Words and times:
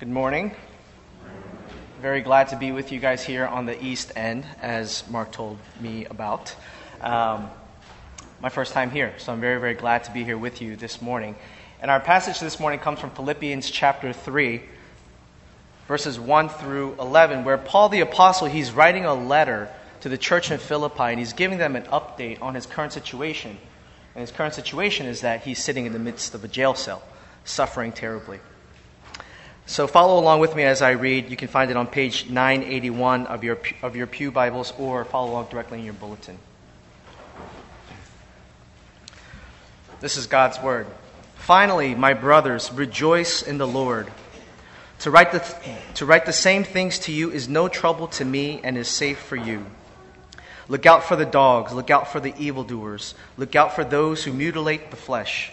Good 0.00 0.08
morning. 0.08 0.52
Very 2.00 2.22
glad 2.22 2.48
to 2.48 2.56
be 2.56 2.72
with 2.72 2.90
you 2.90 2.98
guys 2.98 3.22
here 3.22 3.46
on 3.46 3.66
the 3.66 3.84
East 3.84 4.12
End, 4.16 4.46
as 4.62 5.04
Mark 5.10 5.30
told 5.30 5.58
me 5.78 6.06
about. 6.06 6.56
Um, 7.02 7.50
my 8.40 8.48
first 8.48 8.72
time 8.72 8.90
here, 8.90 9.12
so 9.18 9.30
I'm 9.30 9.42
very, 9.42 9.60
very 9.60 9.74
glad 9.74 10.04
to 10.04 10.10
be 10.10 10.24
here 10.24 10.38
with 10.38 10.62
you 10.62 10.74
this 10.74 11.02
morning. 11.02 11.36
And 11.82 11.90
our 11.90 12.00
passage 12.00 12.40
this 12.40 12.58
morning 12.58 12.80
comes 12.80 12.98
from 12.98 13.10
Philippians 13.10 13.70
chapter 13.70 14.14
3, 14.14 14.62
verses 15.86 16.18
1 16.18 16.48
through 16.48 16.96
11, 16.98 17.44
where 17.44 17.58
Paul 17.58 17.90
the 17.90 18.00
Apostle, 18.00 18.46
he's 18.46 18.72
writing 18.72 19.04
a 19.04 19.12
letter 19.12 19.68
to 20.00 20.08
the 20.08 20.16
church 20.16 20.50
in 20.50 20.56
Philippi, 20.56 21.02
and 21.02 21.18
he's 21.18 21.34
giving 21.34 21.58
them 21.58 21.76
an 21.76 21.82
update 21.82 22.40
on 22.40 22.54
his 22.54 22.64
current 22.64 22.94
situation. 22.94 23.58
And 24.14 24.22
his 24.22 24.32
current 24.32 24.54
situation 24.54 25.04
is 25.04 25.20
that 25.20 25.42
he's 25.42 25.62
sitting 25.62 25.84
in 25.84 25.92
the 25.92 25.98
midst 25.98 26.34
of 26.34 26.42
a 26.42 26.48
jail 26.48 26.72
cell, 26.72 27.02
suffering 27.44 27.92
terribly. 27.92 28.40
So 29.70 29.86
follow 29.86 30.18
along 30.18 30.40
with 30.40 30.56
me 30.56 30.64
as 30.64 30.82
I 30.82 30.90
read. 30.90 31.30
You 31.30 31.36
can 31.36 31.46
find 31.46 31.70
it 31.70 31.76
on 31.76 31.86
page 31.86 32.28
981 32.28 33.28
of 33.28 33.44
your, 33.44 33.56
of 33.84 33.94
your 33.94 34.08
Pew 34.08 34.32
Bibles 34.32 34.72
or 34.76 35.04
follow 35.04 35.30
along 35.30 35.46
directly 35.48 35.78
in 35.78 35.84
your 35.84 35.94
bulletin. 35.94 36.36
This 40.00 40.16
is 40.16 40.26
God's 40.26 40.60
Word. 40.60 40.88
Finally, 41.36 41.94
my 41.94 42.14
brothers, 42.14 42.72
rejoice 42.72 43.42
in 43.42 43.58
the 43.58 43.68
Lord. 43.68 44.10
To 45.00 45.12
write, 45.12 45.30
the, 45.30 45.56
to 45.94 46.04
write 46.04 46.26
the 46.26 46.32
same 46.32 46.64
things 46.64 46.98
to 47.00 47.12
you 47.12 47.30
is 47.30 47.48
no 47.48 47.68
trouble 47.68 48.08
to 48.08 48.24
me 48.24 48.60
and 48.64 48.76
is 48.76 48.88
safe 48.88 49.20
for 49.20 49.36
you. 49.36 49.64
Look 50.66 50.84
out 50.84 51.04
for 51.04 51.14
the 51.14 51.24
dogs, 51.24 51.72
look 51.72 51.90
out 51.90 52.08
for 52.08 52.18
the 52.18 52.34
evildoers, 52.36 53.14
look 53.36 53.54
out 53.54 53.76
for 53.76 53.84
those 53.84 54.24
who 54.24 54.32
mutilate 54.32 54.90
the 54.90 54.96
flesh. 54.96 55.52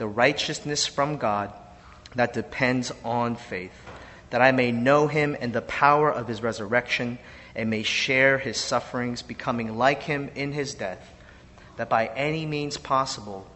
the 0.00 0.08
righteousness 0.08 0.86
from 0.86 1.18
God 1.18 1.52
that 2.14 2.32
depends 2.32 2.90
on 3.04 3.36
faith, 3.36 3.74
that 4.30 4.40
I 4.40 4.50
may 4.50 4.72
know 4.72 5.08
him 5.08 5.36
and 5.38 5.52
the 5.52 5.60
power 5.60 6.10
of 6.10 6.26
his 6.26 6.42
resurrection 6.42 7.18
and 7.54 7.68
may 7.68 7.82
share 7.82 8.38
his 8.38 8.56
sufferings, 8.56 9.20
becoming 9.20 9.76
like 9.76 10.02
him 10.04 10.30
in 10.34 10.52
his 10.52 10.72
death, 10.72 11.12
that 11.76 11.90
by 11.90 12.06
any 12.16 12.46
means 12.46 12.78
possible 12.78 13.46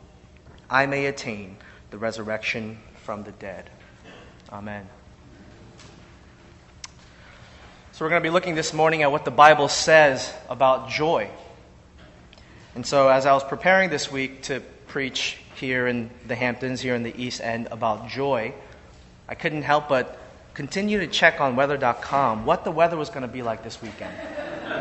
I 0.69 0.85
may 0.85 1.07
attain 1.07 1.57
the 1.91 1.97
resurrection 1.97 2.79
from 3.05 3.25
the 3.25 3.33
dead. 3.33 3.71
Amen. 4.53 4.87
So, 7.93 8.05
we're 8.05 8.11
going 8.11 8.23
to 8.23 8.29
be 8.29 8.33
looking 8.33 8.55
this 8.55 8.75
morning 8.75 9.03
at 9.03 9.11
what 9.11 9.25
the 9.25 9.31
Bible 9.31 9.69
says 9.69 10.31
about 10.51 10.91
joy. 10.91 11.31
And 12.75 12.87
so, 12.87 13.09
as 13.09 13.25
I 13.25 13.33
was 13.33 13.45
preparing 13.45 13.89
this 13.89 14.13
week 14.13 14.43
to 14.43 14.61
preach 14.89 15.39
here 15.65 15.87
in 15.87 16.11
the 16.29 16.35
Hamptons, 16.35 16.81
here 16.81 16.95
in 16.95 17.03
the 17.03 17.15
East 17.21 17.41
End, 17.41 17.69
about 17.71 18.09
joy, 18.09 18.53
I 19.29 19.35
couldn't 19.35 19.63
help 19.63 19.89
but 19.89 20.19
continue 20.53 21.01
to 21.01 21.07
check 21.07 21.41
on 21.41 21.57
weather.com 21.57 22.45
what 22.45 22.65
the 22.65 22.71
weather 22.71 22.97
was 22.97 23.09
going 23.09 23.23
to 23.23 23.29
be 23.29 23.43
like 23.43 23.65
this 23.65 23.81
weekend. 23.83 24.15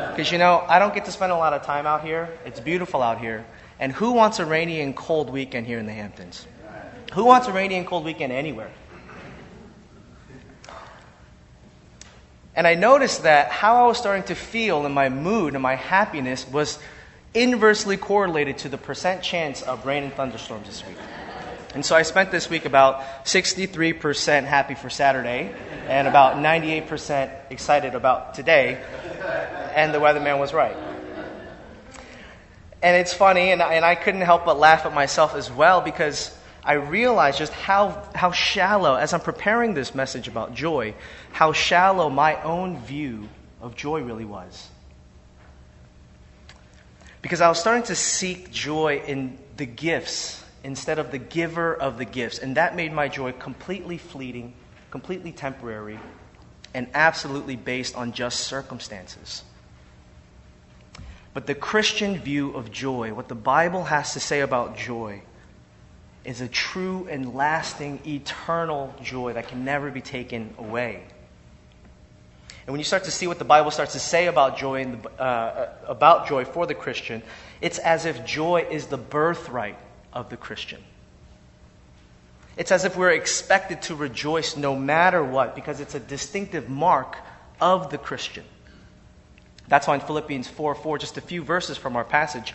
Because, 0.10 0.32
you 0.32 0.38
know, 0.38 0.64
I 0.68 0.80
don't 0.80 0.94
get 0.94 1.06
to 1.06 1.12
spend 1.12 1.32
a 1.32 1.38
lot 1.38 1.54
of 1.54 1.64
time 1.64 1.88
out 1.88 2.04
here. 2.04 2.30
It's 2.46 2.60
beautiful 2.60 3.02
out 3.02 3.20
here. 3.20 3.46
And 3.80 3.92
who 3.92 4.12
wants 4.12 4.40
a 4.40 4.46
rainy 4.46 4.82
and 4.82 4.96
cold 4.96 5.30
weekend 5.30 5.66
here 5.66 5.80
in 5.80 5.86
the 5.86 5.94
Hamptons? 5.94 6.46
Who 7.14 7.26
wants 7.26 7.48
a 7.48 7.54
rainy 7.54 7.76
and 7.76 7.88
cold 7.88 8.06
weekend 8.06 8.32
anywhere? 8.32 8.72
And 12.56 12.68
I 12.68 12.76
noticed 12.76 13.24
that 13.24 13.50
how 13.50 13.84
I 13.84 13.88
was 13.88 13.98
starting 13.98 14.24
to 14.24 14.36
feel 14.36 14.86
in 14.86 14.92
my 14.92 15.10
mood 15.10 15.54
and 15.54 15.64
my 15.64 15.76
happiness 15.76 16.48
was 16.48 16.78
inversely 17.34 17.98
correlated 17.98 18.60
to 18.60 18.70
the 18.70 18.78
percent 18.78 19.24
chance 19.24 19.62
of 19.62 19.86
rain 19.86 20.04
and 20.04 20.14
thunderstorms 20.14 20.68
this 20.68 20.86
week. 20.86 20.98
And 21.74 21.84
so 21.84 21.96
I 21.96 22.04
spent 22.04 22.30
this 22.30 22.50
week 22.50 22.66
about 22.66 23.26
63% 23.26 24.44
happy 24.44 24.76
for 24.76 24.92
Saturday 24.92 25.56
and 25.88 26.08
about 26.08 26.36
98% 26.36 27.32
excited 27.50 27.96
about 27.96 28.36
today. 28.36 28.80
And 29.74 29.92
the 29.92 29.98
weatherman 29.98 30.38
was 30.40 30.54
right. 30.54 30.78
And 32.84 32.98
it's 32.98 33.14
funny, 33.14 33.52
and 33.52 33.62
I, 33.62 33.76
and 33.76 33.86
I 33.86 33.96
couldn't 33.96 34.22
help 34.22 34.46
but 34.46 34.60
laugh 34.60 34.86
at 34.86 34.94
myself 34.94 35.36
as 35.36 35.50
well 35.50 35.82
because 35.82 36.38
I 36.64 36.74
realized 36.74 37.40
just 37.40 37.54
how, 37.54 38.04
how 38.14 38.32
shallow, 38.32 38.96
as 38.96 39.14
I'm 39.14 39.22
preparing 39.22 39.74
this 39.74 39.96
message 39.96 40.28
about 40.28 40.54
joy, 40.54 40.94
how 41.32 41.54
shallow 41.54 42.10
my 42.10 42.40
own 42.44 42.78
view 42.78 43.30
of 43.62 43.76
joy 43.76 44.02
really 44.02 44.26
was 44.26 44.70
because 47.24 47.40
I 47.40 47.48
was 47.48 47.58
starting 47.58 47.84
to 47.84 47.96
seek 47.96 48.52
joy 48.52 49.02
in 49.08 49.40
the 49.56 49.66
gifts 49.66 50.44
instead 50.64 51.00
of 51.00 51.10
the 51.10 51.18
giver 51.18 51.74
of 51.74 51.98
the 51.98 52.04
gifts. 52.06 52.38
And 52.38 52.58
that 52.58 52.76
made 52.76 52.92
my 52.92 53.08
joy 53.08 53.32
completely 53.32 53.98
fleeting, 53.98 54.54
completely 54.92 55.32
temporary, 55.32 55.98
and 56.74 56.88
absolutely 56.94 57.56
based 57.56 57.96
on 57.96 58.12
just 58.12 58.42
circumstances. 58.42 59.44
But 61.34 61.48
the 61.48 61.56
Christian 61.56 62.18
view 62.20 62.52
of 62.52 62.72
joy, 62.72 63.14
what 63.14 63.30
the 63.30 63.36
Bible 63.36 63.86
has 63.86 64.14
to 64.14 64.20
say 64.20 64.42
about 64.42 64.78
joy, 64.78 65.22
is 66.26 66.42
a 66.42 66.50
true 66.50 67.08
and 67.10 67.34
lasting, 67.34 68.02
eternal 68.06 68.94
joy 69.02 69.32
that 69.34 69.48
can 69.48 69.64
never 69.64 69.90
be 69.92 70.02
taken 70.02 70.54
away. 70.58 71.04
And 72.66 72.74
when 72.74 72.80
you 72.80 72.86
start 72.86 73.04
to 73.06 73.12
see 73.12 73.28
what 73.28 73.40
the 73.40 73.46
Bible 73.46 73.72
starts 73.72 73.94
to 73.94 74.00
say 74.00 74.28
about 74.28 74.58
joy, 74.58 74.86
the, 74.86 75.10
uh, 75.20 75.22
uh, 75.22 75.70
about 75.88 76.28
joy 76.28 76.46
for 76.46 76.66
the 76.66 76.74
Christian, 76.74 77.22
it's 77.60 77.78
as 77.78 78.06
if 78.06 78.26
joy 78.26 78.66
is 78.70 78.88
the 78.88 78.98
birthright 78.98 79.78
of 80.14 80.30
the 80.30 80.38
Christian. 80.38 80.82
It's 82.56 82.72
as 82.72 82.86
if 82.86 82.96
we're 82.96 83.12
expected 83.12 83.82
to 83.84 83.96
rejoice 83.96 84.56
no 84.56 84.76
matter 84.76 85.24
what, 85.24 85.56
because 85.56 85.82
it's 85.82 85.96
a 85.96 86.00
distinctive 86.00 86.70
mark 86.70 87.18
of 87.60 87.90
the 87.90 87.98
Christian. 87.98 88.46
That's 89.68 89.88
why 89.88 89.96
in 89.96 90.02
Philippians 90.02 90.48
4 90.48 90.76
4, 90.76 90.98
just 91.00 91.18
a 91.18 91.22
few 91.22 91.44
verses 91.44 91.78
from 91.78 91.96
our 91.96 92.06
passage, 92.06 92.54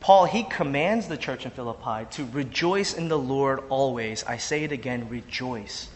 Paul, 0.00 0.24
he 0.24 0.44
commands 0.44 1.08
the 1.08 1.16
church 1.16 1.44
in 1.44 1.50
Philippi 1.50 2.06
to 2.12 2.24
rejoice 2.32 2.94
in 2.94 3.08
the 3.08 3.18
Lord 3.18 3.60
always. 3.68 4.24
I 4.24 4.38
say 4.38 4.64
it 4.64 4.72
again, 4.72 5.08
rejoice. 5.08 5.88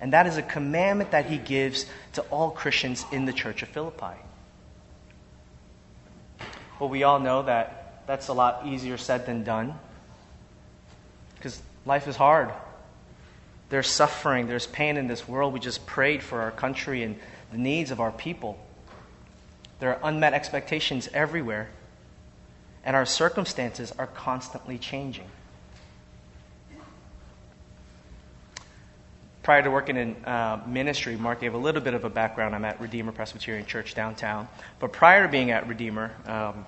And 0.00 0.12
that 0.12 0.26
is 0.26 0.36
a 0.36 0.42
commandment 0.42 1.12
that 1.12 1.26
he 1.26 1.38
gives 1.38 1.86
to 2.14 2.22
all 2.22 2.50
Christians 2.50 3.04
in 3.12 3.24
the 3.24 3.32
church 3.32 3.62
of 3.62 3.68
Philippi. 3.68 4.16
Well, 6.78 6.88
we 6.88 7.04
all 7.04 7.20
know 7.20 7.42
that 7.42 8.02
that's 8.06 8.28
a 8.28 8.32
lot 8.32 8.66
easier 8.66 8.98
said 8.98 9.26
than 9.26 9.44
done 9.44 9.74
because 11.36 11.62
life 11.86 12.08
is 12.08 12.16
hard. 12.16 12.50
There's 13.70 13.88
suffering, 13.88 14.46
there's 14.46 14.66
pain 14.66 14.96
in 14.96 15.06
this 15.08 15.26
world. 15.26 15.52
We 15.52 15.60
just 15.60 15.86
prayed 15.86 16.22
for 16.22 16.40
our 16.40 16.50
country 16.50 17.02
and 17.02 17.16
the 17.52 17.58
needs 17.58 17.90
of 17.90 18.00
our 18.00 18.12
people. 18.12 18.58
There 19.80 19.90
are 19.90 20.00
unmet 20.02 20.32
expectations 20.32 21.08
everywhere, 21.12 21.70
and 22.84 22.94
our 22.96 23.06
circumstances 23.06 23.92
are 23.98 24.06
constantly 24.06 24.78
changing. 24.78 25.26
Prior 29.44 29.62
to 29.62 29.70
working 29.70 29.96
in 29.96 30.16
uh, 30.24 30.60
ministry, 30.66 31.16
Mark 31.16 31.40
gave 31.40 31.52
a 31.54 31.58
little 31.58 31.82
bit 31.82 31.92
of 31.94 32.04
a 32.04 32.10
background. 32.10 32.54
I'm 32.54 32.64
at 32.64 32.80
Redeemer 32.80 33.12
Presbyterian 33.12 33.66
Church 33.66 33.94
downtown. 33.94 34.48
But 34.80 34.92
prior 34.92 35.22
to 35.24 35.28
being 35.28 35.50
at 35.50 35.68
Redeemer, 35.68 36.12
um, 36.26 36.66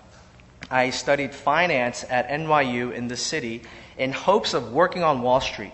I 0.71 0.91
studied 0.91 1.35
finance 1.35 2.05
at 2.09 2.29
NYU 2.29 2.93
in 2.93 3.09
the 3.09 3.17
city 3.17 3.63
in 3.97 4.13
hopes 4.13 4.53
of 4.53 4.73
working 4.73 5.03
on 5.03 5.23
Wall 5.23 5.41
Street. 5.41 5.73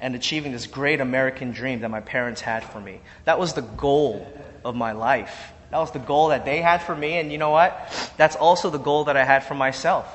and 0.00 0.16
achieving 0.16 0.50
this 0.50 0.66
great 0.66 1.00
American 1.00 1.52
dream 1.52 1.78
that 1.78 1.88
my 1.88 2.00
parents 2.00 2.40
had 2.40 2.64
for 2.64 2.80
me. 2.80 2.98
That 3.24 3.38
was 3.38 3.52
the 3.52 3.62
goal 3.62 4.26
of 4.64 4.74
my 4.74 4.90
life. 4.90 5.52
That 5.70 5.78
was 5.78 5.92
the 5.92 6.00
goal 6.00 6.28
that 6.30 6.44
they 6.44 6.60
had 6.60 6.82
for 6.82 6.96
me, 6.96 7.18
and 7.18 7.30
you 7.30 7.38
know 7.38 7.50
what? 7.50 8.12
That's 8.16 8.34
also 8.34 8.68
the 8.68 8.80
goal 8.80 9.04
that 9.04 9.16
I 9.16 9.22
had 9.22 9.44
for 9.44 9.54
myself. 9.54 10.12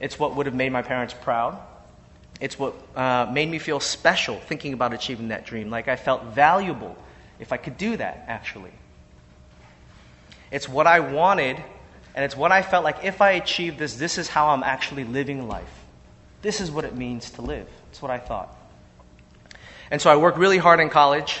It's 0.00 0.18
what 0.18 0.34
would 0.34 0.46
have 0.46 0.54
made 0.56 0.72
my 0.72 0.82
parents 0.82 1.14
proud. 1.14 1.56
It's 2.40 2.58
what 2.58 2.74
uh, 2.94 3.28
made 3.32 3.48
me 3.48 3.58
feel 3.58 3.80
special 3.80 4.38
thinking 4.38 4.72
about 4.72 4.94
achieving 4.94 5.28
that 5.28 5.44
dream. 5.44 5.70
Like 5.70 5.88
I 5.88 5.96
felt 5.96 6.22
valuable 6.24 6.96
if 7.38 7.52
I 7.52 7.56
could 7.56 7.76
do 7.76 7.96
that, 7.96 8.24
actually. 8.28 8.72
It's 10.50 10.68
what 10.68 10.86
I 10.86 11.00
wanted, 11.00 11.56
and 12.14 12.24
it's 12.24 12.36
what 12.36 12.52
I 12.52 12.62
felt 12.62 12.84
like 12.84 13.04
if 13.04 13.20
I 13.20 13.32
achieved 13.32 13.78
this, 13.78 13.96
this 13.96 14.18
is 14.18 14.28
how 14.28 14.48
I'm 14.48 14.62
actually 14.62 15.04
living 15.04 15.48
life. 15.48 15.84
This 16.42 16.60
is 16.60 16.70
what 16.70 16.84
it 16.84 16.94
means 16.94 17.30
to 17.32 17.42
live. 17.42 17.68
It's 17.90 18.00
what 18.00 18.10
I 18.10 18.18
thought. 18.18 18.56
And 19.90 20.00
so 20.00 20.10
I 20.10 20.16
worked 20.16 20.38
really 20.38 20.58
hard 20.58 20.80
in 20.80 20.90
college. 20.90 21.40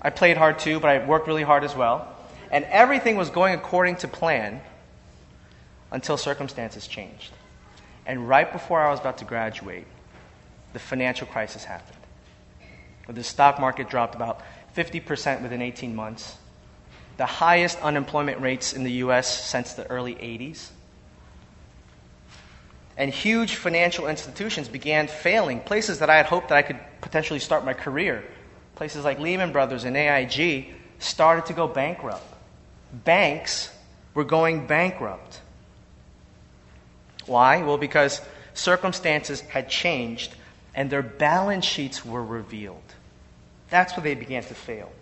I 0.00 0.10
played 0.10 0.36
hard 0.36 0.58
too, 0.58 0.80
but 0.80 0.88
I 0.90 1.04
worked 1.06 1.26
really 1.26 1.42
hard 1.42 1.64
as 1.64 1.74
well. 1.74 2.14
And 2.50 2.64
everything 2.66 3.16
was 3.16 3.30
going 3.30 3.54
according 3.54 3.96
to 3.96 4.08
plan 4.08 4.60
until 5.90 6.16
circumstances 6.16 6.86
changed. 6.86 7.32
And 8.06 8.28
right 8.28 8.50
before 8.50 8.80
I 8.80 8.90
was 8.90 9.00
about 9.00 9.18
to 9.18 9.24
graduate, 9.24 9.86
the 10.72 10.78
financial 10.78 11.26
crisis 11.26 11.64
happened. 11.64 11.98
The 13.08 13.24
stock 13.24 13.58
market 13.58 13.88
dropped 13.88 14.14
about 14.14 14.42
50% 14.76 15.42
within 15.42 15.62
18 15.62 15.94
months, 15.96 16.36
the 17.16 17.26
highest 17.26 17.80
unemployment 17.80 18.40
rates 18.40 18.72
in 18.72 18.84
the 18.84 18.92
US 18.92 19.44
since 19.46 19.72
the 19.72 19.86
early 19.90 20.14
80s 20.14 20.70
and 22.98 23.12
huge 23.14 23.54
financial 23.54 24.08
institutions 24.08 24.68
began 24.68 25.06
failing. 25.06 25.60
Places 25.60 26.00
that 26.00 26.10
I 26.10 26.16
had 26.16 26.26
hoped 26.26 26.48
that 26.48 26.58
I 26.58 26.62
could 26.62 26.80
potentially 27.00 27.38
start 27.38 27.64
my 27.64 27.72
career, 27.72 28.24
places 28.74 29.04
like 29.04 29.20
Lehman 29.20 29.52
Brothers 29.52 29.84
and 29.84 29.96
AIG, 29.96 30.74
started 30.98 31.46
to 31.46 31.52
go 31.52 31.68
bankrupt. 31.68 32.26
Banks 32.92 33.70
were 34.14 34.24
going 34.24 34.66
bankrupt. 34.66 35.40
Why? 37.26 37.62
Well, 37.62 37.78
because 37.78 38.20
circumstances 38.52 39.42
had 39.42 39.68
changed 39.68 40.34
and 40.78 40.90
their 40.90 41.02
balance 41.02 41.64
sheets 41.64 42.04
were 42.04 42.24
revealed. 42.24 42.94
That's 43.68 43.96
where 43.96 44.04
they 44.04 44.14
began 44.14 44.44
to 44.44 44.54
fail. 44.54 44.92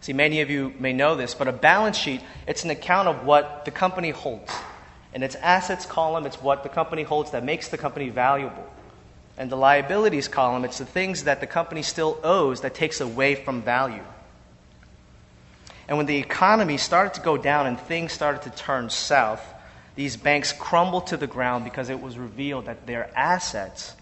See, 0.00 0.12
many 0.12 0.40
of 0.40 0.50
you 0.50 0.72
may 0.78 0.92
know 0.92 1.16
this, 1.16 1.34
but 1.34 1.48
a 1.48 1.52
balance 1.52 1.98
sheet, 1.98 2.20
it's 2.46 2.62
an 2.62 2.70
account 2.70 3.08
of 3.08 3.26
what 3.26 3.64
the 3.64 3.72
company 3.72 4.10
holds. 4.10 4.52
In 5.12 5.24
its 5.24 5.34
assets 5.34 5.84
column, 5.84 6.26
it's 6.26 6.40
what 6.40 6.62
the 6.62 6.68
company 6.68 7.02
holds 7.02 7.32
that 7.32 7.42
makes 7.42 7.70
the 7.70 7.76
company 7.76 8.08
valuable. 8.10 8.64
And 9.36 9.50
the 9.50 9.56
liabilities 9.56 10.28
column, 10.28 10.64
it's 10.64 10.78
the 10.78 10.86
things 10.86 11.24
that 11.24 11.40
the 11.40 11.48
company 11.48 11.82
still 11.82 12.16
owes 12.22 12.60
that 12.60 12.76
takes 12.76 13.00
away 13.00 13.34
from 13.34 13.62
value. 13.62 14.04
And 15.88 15.96
when 15.96 16.06
the 16.06 16.18
economy 16.18 16.76
started 16.76 17.14
to 17.14 17.20
go 17.20 17.36
down 17.36 17.66
and 17.66 17.80
things 17.80 18.12
started 18.12 18.42
to 18.42 18.50
turn 18.50 18.90
south, 18.90 19.44
these 19.96 20.16
banks 20.16 20.52
crumbled 20.52 21.08
to 21.08 21.16
the 21.16 21.26
ground 21.26 21.64
because 21.64 21.88
it 21.88 22.00
was 22.00 22.16
revealed 22.16 22.66
that 22.66 22.86
their 22.86 23.10
assets 23.18 23.96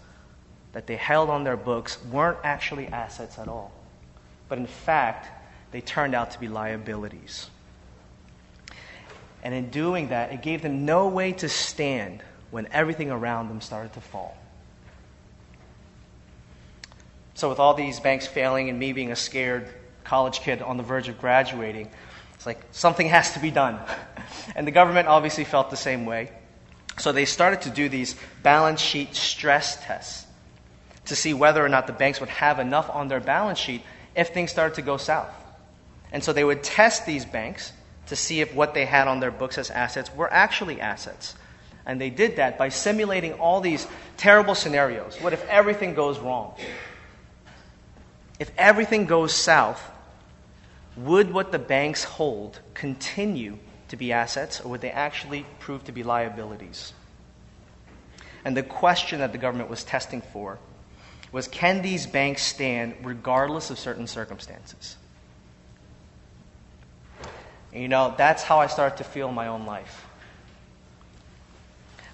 that 0.77 0.85
they 0.85 0.95
held 0.95 1.31
on 1.31 1.43
their 1.43 1.57
books 1.57 1.97
weren't 2.11 2.37
actually 2.43 2.85
assets 2.85 3.39
at 3.39 3.47
all. 3.47 3.71
But 4.47 4.59
in 4.59 4.67
fact, 4.67 5.27
they 5.71 5.81
turned 5.81 6.13
out 6.13 6.29
to 6.31 6.39
be 6.39 6.47
liabilities. 6.47 7.49
And 9.41 9.55
in 9.55 9.71
doing 9.71 10.09
that, 10.09 10.31
it 10.31 10.43
gave 10.43 10.61
them 10.61 10.85
no 10.85 11.07
way 11.07 11.31
to 11.31 11.49
stand 11.49 12.21
when 12.51 12.67
everything 12.71 13.09
around 13.09 13.49
them 13.49 13.59
started 13.59 13.91
to 13.93 14.01
fall. 14.01 14.37
So, 17.33 17.49
with 17.49 17.57
all 17.57 17.73
these 17.73 17.99
banks 17.99 18.27
failing 18.27 18.69
and 18.69 18.77
me 18.77 18.93
being 18.93 19.11
a 19.11 19.15
scared 19.15 19.67
college 20.03 20.41
kid 20.41 20.61
on 20.61 20.77
the 20.77 20.83
verge 20.83 21.07
of 21.07 21.19
graduating, 21.19 21.89
it's 22.35 22.45
like 22.45 22.61
something 22.71 23.07
has 23.07 23.33
to 23.33 23.39
be 23.39 23.49
done. 23.49 23.79
and 24.55 24.67
the 24.67 24.71
government 24.71 25.07
obviously 25.07 25.43
felt 25.43 25.71
the 25.71 25.75
same 25.75 26.05
way. 26.05 26.31
So, 26.99 27.11
they 27.13 27.25
started 27.25 27.63
to 27.63 27.71
do 27.71 27.89
these 27.89 28.15
balance 28.43 28.79
sheet 28.79 29.15
stress 29.15 29.83
tests 29.83 30.26
to 31.07 31.15
see 31.15 31.33
whether 31.33 31.63
or 31.63 31.69
not 31.69 31.87
the 31.87 31.93
banks 31.93 32.19
would 32.19 32.29
have 32.29 32.59
enough 32.59 32.89
on 32.89 33.07
their 33.07 33.19
balance 33.19 33.59
sheet 33.59 33.81
if 34.15 34.29
things 34.29 34.51
started 34.51 34.75
to 34.75 34.81
go 34.81 34.97
south. 34.97 35.33
And 36.11 36.23
so, 36.23 36.31
they 36.31 36.43
would 36.43 36.63
test 36.63 37.05
these 37.05 37.25
banks 37.25 37.73
to 38.07 38.15
see 38.15 38.39
if 38.39 38.53
what 38.53 38.73
they 38.73 38.85
had 38.85 39.07
on 39.07 39.19
their 39.19 39.31
books 39.31 39.57
as 39.57 39.69
assets 39.69 40.13
were 40.15 40.31
actually 40.31 40.79
assets. 40.79 41.35
And 41.85 41.99
they 41.99 42.09
did 42.09 42.37
that 42.37 42.57
by 42.57 42.69
simulating 42.69 43.33
all 43.33 43.61
these 43.61 43.87
terrible 44.17 44.55
scenarios. 44.55 45.17
What 45.21 45.33
if 45.33 45.45
everything 45.47 45.93
goes 45.93 46.19
wrong? 46.19 46.53
If 48.39 48.51
everything 48.57 49.05
goes 49.05 49.33
south, 49.33 49.81
would 50.95 51.31
what 51.33 51.51
the 51.51 51.59
banks 51.59 52.03
hold 52.03 52.59
continue 52.73 53.57
to 53.89 53.95
be 53.95 54.11
assets, 54.11 54.59
or 54.61 54.71
would 54.71 54.81
they 54.81 54.91
actually 54.91 55.45
prove 55.59 55.83
to 55.85 55.91
be 55.91 56.03
liabilities? 56.03 56.93
And 58.43 58.55
the 58.55 58.63
question 58.63 59.19
that 59.19 59.31
the 59.31 59.37
government 59.37 59.69
was 59.69 59.83
testing 59.83 60.21
for 60.21 60.59
was 61.31 61.47
can 61.47 61.81
these 61.81 62.07
banks 62.07 62.41
stand 62.41 62.95
regardless 63.03 63.69
of 63.69 63.79
certain 63.79 64.07
circumstances? 64.07 64.97
And 67.73 67.81
you 67.81 67.87
know, 67.87 68.13
that's 68.17 68.43
how 68.43 68.59
I 68.59 68.67
started 68.67 68.97
to 68.97 69.03
feel 69.03 69.31
my 69.31 69.47
own 69.47 69.65
life. 69.65 70.05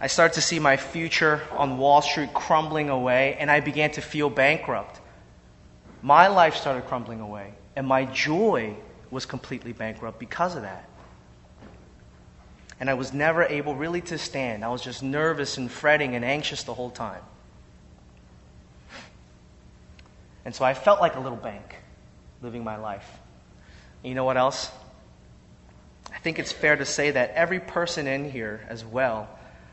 I 0.02 0.08
started 0.08 0.34
to 0.34 0.42
see 0.42 0.60
my 0.60 0.76
future 0.76 1.42
on 1.52 1.78
Wall 1.78 2.02
Street 2.02 2.34
crumbling 2.34 2.90
away, 2.90 3.38
and 3.40 3.50
I 3.50 3.62
began 3.62 3.92
to 3.92 4.02
feel 4.02 4.30
bankrupt. 4.30 5.00
My 6.02 6.28
life 6.28 6.56
started 6.56 6.86
crumbling 6.88 7.22
away, 7.22 7.54
and 7.78 7.88
my 7.88 8.04
joy 8.04 8.76
was 9.12 9.26
completely 9.26 9.72
bankrupt 9.72 10.20
because 10.20 10.58
of 10.58 10.64
that. 10.64 10.90
And 12.82 12.90
I 12.90 12.96
was 12.96 13.14
never 13.14 13.44
able 13.44 13.76
really 13.76 14.02
to 14.02 14.18
stand. 14.18 14.66
I 14.66 14.68
was 14.68 14.82
just 14.82 15.04
nervous 15.04 15.58
and 15.58 15.72
fretting 15.72 16.16
and 16.16 16.26
anxious 16.26 16.64
the 16.64 16.74
whole 16.74 16.90
time. 16.90 17.22
And 20.46 20.54
so 20.54 20.66
I 20.66 20.74
felt 20.74 21.00
like 21.00 21.16
a 21.16 21.20
little 21.20 21.38
bank 21.38 21.76
living 22.42 22.64
my 22.64 22.78
life. 22.78 23.10
And 24.04 24.10
you 24.10 24.16
know 24.16 24.26
what 24.26 24.38
else? 24.38 24.70
I 26.14 26.20
think 26.20 26.40
it's 26.40 26.52
fair 26.52 26.76
to 26.76 26.86
say 26.86 27.12
that 27.12 27.32
every 27.32 27.60
person 27.60 28.08
in 28.08 28.30
here 28.30 28.66
as 28.68 28.84
well, 28.84 29.30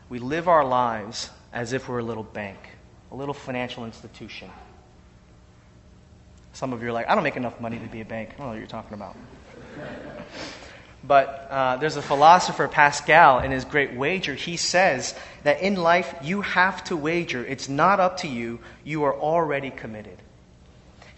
we 0.08 0.18
live 0.18 0.48
our 0.48 0.64
lives 0.64 1.30
as 1.52 1.72
if 1.72 1.88
we're 1.88 1.98
a 1.98 2.04
little 2.04 2.22
bank, 2.22 2.58
a 3.10 3.16
little 3.16 3.34
financial 3.34 3.84
institution. 3.84 4.50
Some 6.52 6.72
of 6.72 6.82
you 6.82 6.88
are 6.88 6.92
like, 6.92 7.08
I 7.08 7.14
don't 7.14 7.24
make 7.24 7.36
enough 7.36 7.60
money 7.60 7.78
to 7.78 7.86
be 7.86 8.00
a 8.00 8.04
bank. 8.04 8.30
I 8.30 8.32
don't 8.32 8.46
know 8.46 8.52
what 8.52 8.58
you're 8.58 8.66
talking 8.66 8.94
about. 8.94 9.16
But 11.02 11.48
uh, 11.50 11.76
there's 11.76 11.96
a 11.96 12.02
philosopher, 12.02 12.68
Pascal, 12.68 13.38
in 13.38 13.50
his 13.50 13.64
great 13.64 13.94
wager. 13.94 14.34
He 14.34 14.56
says 14.56 15.14
that 15.44 15.62
in 15.62 15.76
life, 15.76 16.14
you 16.22 16.42
have 16.42 16.84
to 16.84 16.96
wager. 16.96 17.44
It's 17.44 17.68
not 17.68 18.00
up 18.00 18.18
to 18.18 18.28
you, 18.28 18.60
you 18.84 19.04
are 19.04 19.14
already 19.14 19.70
committed. 19.70 20.18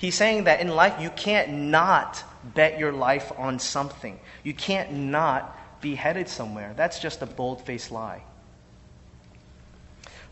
He's 0.03 0.17
saying 0.17 0.45
that 0.45 0.59
in 0.59 0.67
life, 0.67 1.01
you 1.01 1.11
can't 1.11 1.49
not 1.53 2.25
bet 2.43 2.77
your 2.77 2.91
life 2.91 3.31
on 3.39 3.61
something. 3.61 4.19
You 4.43 4.53
can't 4.53 4.91
not 4.93 5.81
be 5.81 5.95
headed 5.95 6.29
somewhere. 6.29 6.75
That's 6.77 6.99
just 6.99 7.23
a 7.23 7.27
bold 7.27 7.65
faced 7.65 7.93
lie. 7.93 8.25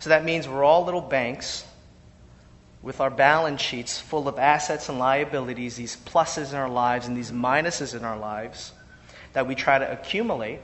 So 0.01 0.11
that 0.11 0.25
means 0.25 0.49
we're 0.49 0.65
all 0.65 0.85
little 0.85 1.01
banks 1.01 1.65
with 2.83 3.01
our 3.01 3.11
balance 3.11 3.61
sheets 3.61 3.97
full 3.97 4.27
of 4.27 4.41
assets 4.41 4.89
and 4.89 4.99
liabilities, 4.99 5.77
these 5.77 5.97
pluses 5.97 6.51
in 6.51 6.57
our 6.57 6.69
lives 6.69 7.07
and 7.07 7.17
these 7.17 7.31
minuses 7.31 7.97
in 7.97 8.05
our 8.05 8.19
lives 8.19 8.73
that 9.35 9.47
we 9.47 9.55
try 9.55 9.79
to 9.79 9.89
accumulate. 9.89 10.59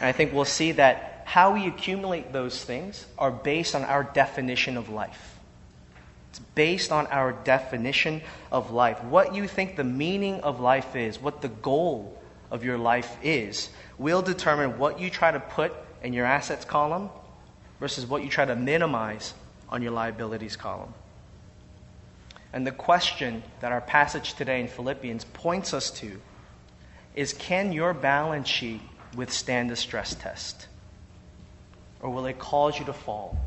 And 0.00 0.08
I 0.08 0.10
think 0.10 0.32
we'll 0.32 0.46
see 0.46 0.72
that 0.72 1.22
how 1.26 1.54
we 1.54 1.68
accumulate 1.68 2.32
those 2.32 2.64
things 2.64 3.06
are 3.16 3.30
based 3.30 3.76
on 3.76 3.84
our 3.84 4.02
definition 4.02 4.76
of 4.76 4.88
life. 4.88 5.33
It's 6.34 6.40
based 6.56 6.90
on 6.90 7.06
our 7.12 7.30
definition 7.30 8.20
of 8.50 8.72
life. 8.72 9.00
What 9.04 9.36
you 9.36 9.46
think 9.46 9.76
the 9.76 9.84
meaning 9.84 10.40
of 10.40 10.58
life 10.58 10.96
is, 10.96 11.22
what 11.22 11.42
the 11.42 11.48
goal 11.48 12.20
of 12.50 12.64
your 12.64 12.76
life 12.76 13.16
is, 13.22 13.70
will 13.98 14.20
determine 14.20 14.76
what 14.76 14.98
you 14.98 15.10
try 15.10 15.30
to 15.30 15.38
put 15.38 15.72
in 16.02 16.12
your 16.12 16.26
assets 16.26 16.64
column 16.64 17.08
versus 17.78 18.04
what 18.04 18.24
you 18.24 18.28
try 18.28 18.44
to 18.44 18.56
minimize 18.56 19.32
on 19.68 19.80
your 19.80 19.92
liabilities 19.92 20.56
column. 20.56 20.92
And 22.52 22.66
the 22.66 22.72
question 22.72 23.44
that 23.60 23.70
our 23.70 23.80
passage 23.80 24.34
today 24.34 24.60
in 24.60 24.66
Philippians 24.66 25.26
points 25.34 25.72
us 25.72 25.88
to 26.00 26.20
is 27.14 27.32
can 27.32 27.72
your 27.72 27.94
balance 27.94 28.48
sheet 28.48 28.80
withstand 29.14 29.70
the 29.70 29.76
stress 29.76 30.16
test? 30.16 30.66
Or 32.00 32.10
will 32.10 32.26
it 32.26 32.40
cause 32.40 32.76
you 32.76 32.86
to 32.86 32.92
fall? 32.92 33.38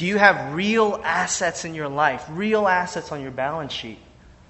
Do 0.00 0.06
you 0.06 0.16
have 0.16 0.54
real 0.54 0.98
assets 1.04 1.66
in 1.66 1.74
your 1.74 1.90
life, 1.90 2.24
real 2.30 2.66
assets 2.66 3.12
on 3.12 3.20
your 3.20 3.30
balance 3.30 3.70
sheet, 3.70 3.98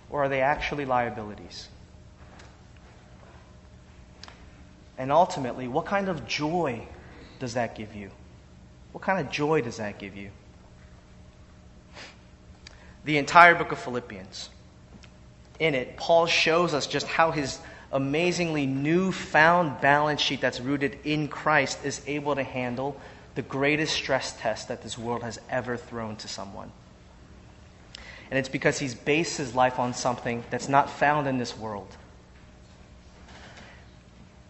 or 0.09 0.23
are 0.23 0.29
they 0.29 0.43
actually 0.43 0.85
liabilities? 0.85 1.69
And 4.97 5.11
ultimately, 5.11 5.67
what 5.67 5.87
kind 5.87 6.09
of 6.09 6.25
joy 6.25 6.87
does 7.41 7.55
that 7.55 7.75
give 7.75 7.97
you? 7.97 8.13
What 8.93 9.03
kind 9.03 9.19
of 9.27 9.33
joy 9.33 9.61
does 9.61 9.79
that 9.79 9.99
give 9.99 10.17
you? 10.17 10.31
the 13.05 13.19
entire 13.19 13.57
book 13.57 13.73
of 13.73 13.79
Philippians. 13.81 14.51
In 15.59 15.75
it, 15.75 15.97
Paul 15.97 16.27
shows 16.27 16.75
us 16.75 16.87
just 16.87 17.09
how 17.09 17.33
his 17.33 17.59
amazingly 17.91 18.67
newfound 18.67 19.81
balance 19.81 20.21
sheet 20.21 20.41
that's 20.41 20.61
rooted 20.61 20.97
in 21.03 21.27
Christ 21.27 21.85
is 21.85 22.03
able 22.07 22.37
to 22.37 22.45
handle 22.45 22.95
the 23.41 23.49
greatest 23.49 23.95
stress 23.95 24.37
test 24.39 24.69
that 24.69 24.83
this 24.83 24.99
world 24.99 25.23
has 25.23 25.41
ever 25.49 25.75
thrown 25.75 26.15
to 26.15 26.29
someone. 26.29 26.71
And 28.31 28.39
it's 28.39 28.51
because 28.51 28.79
he's 28.79 28.95
based 28.95 29.39
his 29.39 29.55
life 29.55 29.79
on 29.79 29.95
something 29.95 30.45
that's 30.51 30.69
not 30.69 30.91
found 30.91 31.27
in 31.27 31.39
this 31.39 31.57
world. 31.57 31.89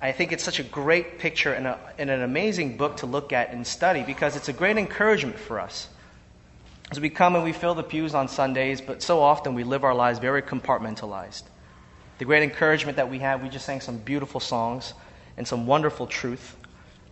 I 0.03 0.11
think 0.11 0.33
it's 0.33 0.43
such 0.43 0.59
a 0.59 0.65
great 0.65 1.21
picture 1.21 1.53
and, 1.53 1.69
a, 1.69 1.79
and 1.99 2.11
an 2.11 2.23
amazing 2.23 2.79
book 2.79 2.97
to 2.97 3.07
look 3.07 3.33
at 3.33 3.53
and 3.53 3.65
study 3.65 4.03
because 4.03 4.35
it's 4.35 4.49
a 4.49 4.53
great 4.53 4.77
encouragement 4.77 5.39
for 5.39 5.61
us. 5.61 5.89
As 6.91 6.99
we 6.99 7.11
come 7.11 7.37
and 7.37 7.45
we 7.45 7.53
fill 7.53 7.77
the 7.77 7.85
pews 7.85 8.13
on 8.13 8.27
Sundays, 8.27 8.81
but 8.81 9.05
so 9.05 9.21
often 9.21 9.55
we 9.55 9.63
live 9.63 9.85
our 9.85 9.95
lives 9.95 10.19
very 10.19 10.43
compartmentalized. 10.43 11.45
The 12.19 12.25
great 12.25 12.43
encouragement 12.43 12.97
that 12.97 13.09
we 13.09 13.21
have, 13.21 13.41
we 13.41 13.51
just 13.51 13.67
sang 13.67 13.81
some 13.83 13.99
beautiful 13.99 14.41
songs 14.41 14.95
and 15.37 15.47
some 15.47 15.69
wonderful 15.69 16.09
truth, 16.09 16.57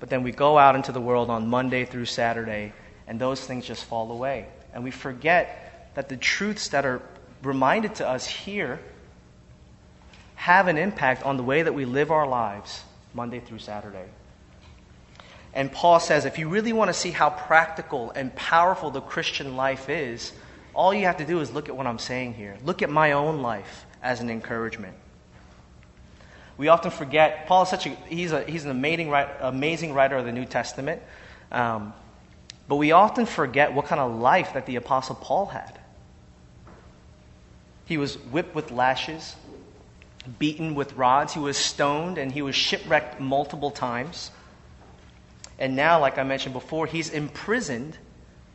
but 0.01 0.09
then 0.09 0.23
we 0.23 0.33
go 0.33 0.59
out 0.59 0.77
into 0.77 0.93
the 0.93 1.01
world 1.01 1.31
on 1.31 1.49
Monday 1.49 1.85
through 1.85 2.07
Saturday, 2.07 2.73
and 3.07 3.21
those 3.21 3.41
things 3.41 3.67
just 3.67 3.85
fall 3.85 4.11
away. 4.13 4.47
And 4.73 4.85
we 4.85 4.91
forget 4.91 5.91
that 5.95 6.09
the 6.09 6.17
truths 6.17 6.69
that 6.69 6.87
are 6.87 7.03
reminded 7.43 7.97
to 7.97 8.09
us 8.09 8.27
here 8.27 8.79
have 10.35 10.69
an 10.69 10.79
impact 10.79 11.25
on 11.25 11.37
the 11.37 11.43
way 11.43 11.63
that 11.63 11.75
we 11.75 11.85
live 11.85 12.11
our 12.11 12.27
lives 12.27 12.83
Monday 13.13 13.41
through 13.41 13.59
Saturday. 13.59 14.05
And 15.53 15.73
Paul 15.73 15.99
says 15.99 16.25
if 16.25 16.39
you 16.39 16.49
really 16.49 16.73
want 16.73 16.89
to 16.89 16.95
see 16.95 17.11
how 17.11 17.31
practical 17.31 18.13
and 18.13 18.35
powerful 18.37 18.91
the 18.91 19.01
Christian 19.01 19.57
life 19.57 19.89
is, 19.89 20.33
all 20.75 20.95
you 20.95 21.07
have 21.07 21.17
to 21.17 21.25
do 21.25 21.41
is 21.41 21.51
look 21.51 21.69
at 21.69 21.77
what 21.77 21.87
I'm 21.87 21.99
saying 21.99 22.35
here. 22.35 22.57
Look 22.65 22.83
at 22.83 22.91
my 22.91 23.13
own 23.13 23.43
life 23.43 23.87
as 24.03 24.21
an 24.21 24.31
encouragement. 24.31 24.95
We 26.59 26.67
often 26.69 26.91
forget, 26.91 27.47
Paul 27.47 27.63
is 27.63 27.69
such 27.69 27.87
a, 27.87 27.91
he's, 28.09 28.33
a, 28.33 28.43
he's 28.43 28.65
an 28.65 28.73
amazing, 28.73 29.15
amazing 29.41 29.95
writer 29.95 30.17
of 30.17 30.25
the 30.25 30.33
New 30.33 30.45
Testament. 30.45 31.01
Um, 31.53 31.95
but 32.67 32.77
we 32.77 32.91
often 32.91 33.27
forget 33.27 33.73
what 33.73 33.87
kind 33.87 34.01
of 34.01 34.19
life 34.19 34.55
that 34.55 34.67
the 34.67 34.75
Apostle 34.75 35.15
Paul 35.15 35.47
had. 35.47 35.79
He 37.87 37.97
was 37.97 38.17
whipped 38.17 38.57
with 38.57 38.73
lashes, 38.73 39.37
beaten 40.41 40.75
with 40.75 40.93
rods. 40.95 41.33
He 41.33 41.41
was 41.41 41.57
stoned 41.57 42.19
and 42.19 42.33
he 42.33 42.43
was 42.43 42.57
shipwrecked 42.57 43.21
multiple 43.21 43.71
times. 43.71 44.33
And 45.61 45.77
now, 45.77 46.01
like 46.01 46.19
I 46.19 46.25
mentioned 46.25 46.55
before, 46.55 46.87
he's 46.87 47.09
imprisoned 47.09 47.97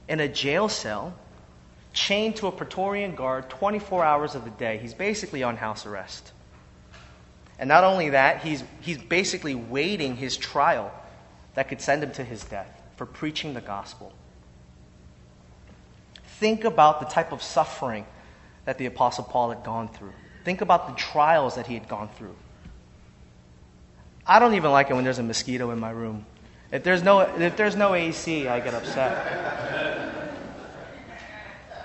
in 0.10 0.20
a 0.20 0.28
jail 0.28 0.68
cell, 0.68 1.16
chained 1.94 2.36
to 2.38 2.48
a 2.48 2.52
Praetorian 2.52 3.16
guard 3.16 3.50
24 3.50 4.04
hours 4.04 4.36
of 4.36 4.44
the 4.44 4.52
day. 4.52 4.78
He's 4.78 4.94
basically 4.94 5.42
on 5.42 5.56
house 5.56 5.86
arrest. 5.86 6.33
And 7.60 7.68
not 7.68 7.84
only 7.84 8.10
that, 8.10 8.42
he's, 8.42 8.64
he's 8.82 8.98
basically 8.98 9.56
waiting 9.56 10.16
his 10.16 10.38
trial 10.38 10.92
that 11.54 11.70
could 11.70 11.82
send 11.82 12.04
him 12.04 12.12
to 12.14 12.24
his 12.24 12.44
death 12.44 12.82
for 12.96 13.06
preaching 13.06 13.54
the 13.54 13.62
gospel. 13.62 14.12
Think 16.40 16.64
about 16.64 17.00
the 17.00 17.06
type 17.06 17.32
of 17.32 17.42
suffering 17.42 18.06
that 18.66 18.78
the 18.78 18.86
Apostle 18.86 19.24
Paul 19.24 19.52
had 19.52 19.64
gone 19.64 19.88
through. 19.88 20.14
Think 20.44 20.62
about 20.62 20.88
the 20.88 20.94
trials 20.96 21.56
that 21.56 21.68
he 21.68 21.74
had 21.74 21.88
gone 21.88 22.10
through. 22.10 22.36
I 24.26 24.40
don't 24.40 24.56
even 24.56 24.72
like 24.72 24.90
it 24.90 24.94
when 24.94 25.04
there's 25.04 25.20
a 25.20 25.24
mosquito 25.24 25.72
in 25.72 25.80
my 25.80 25.92
room. 25.92 26.26
If 26.72 26.84
there's 26.84 27.04
no, 27.04 27.20
if 27.22 27.56
there's 27.56 27.76
no 27.76 27.94
AC, 27.94 28.48
I 28.48 28.60
get 28.60 28.74
upset. 28.74 30.10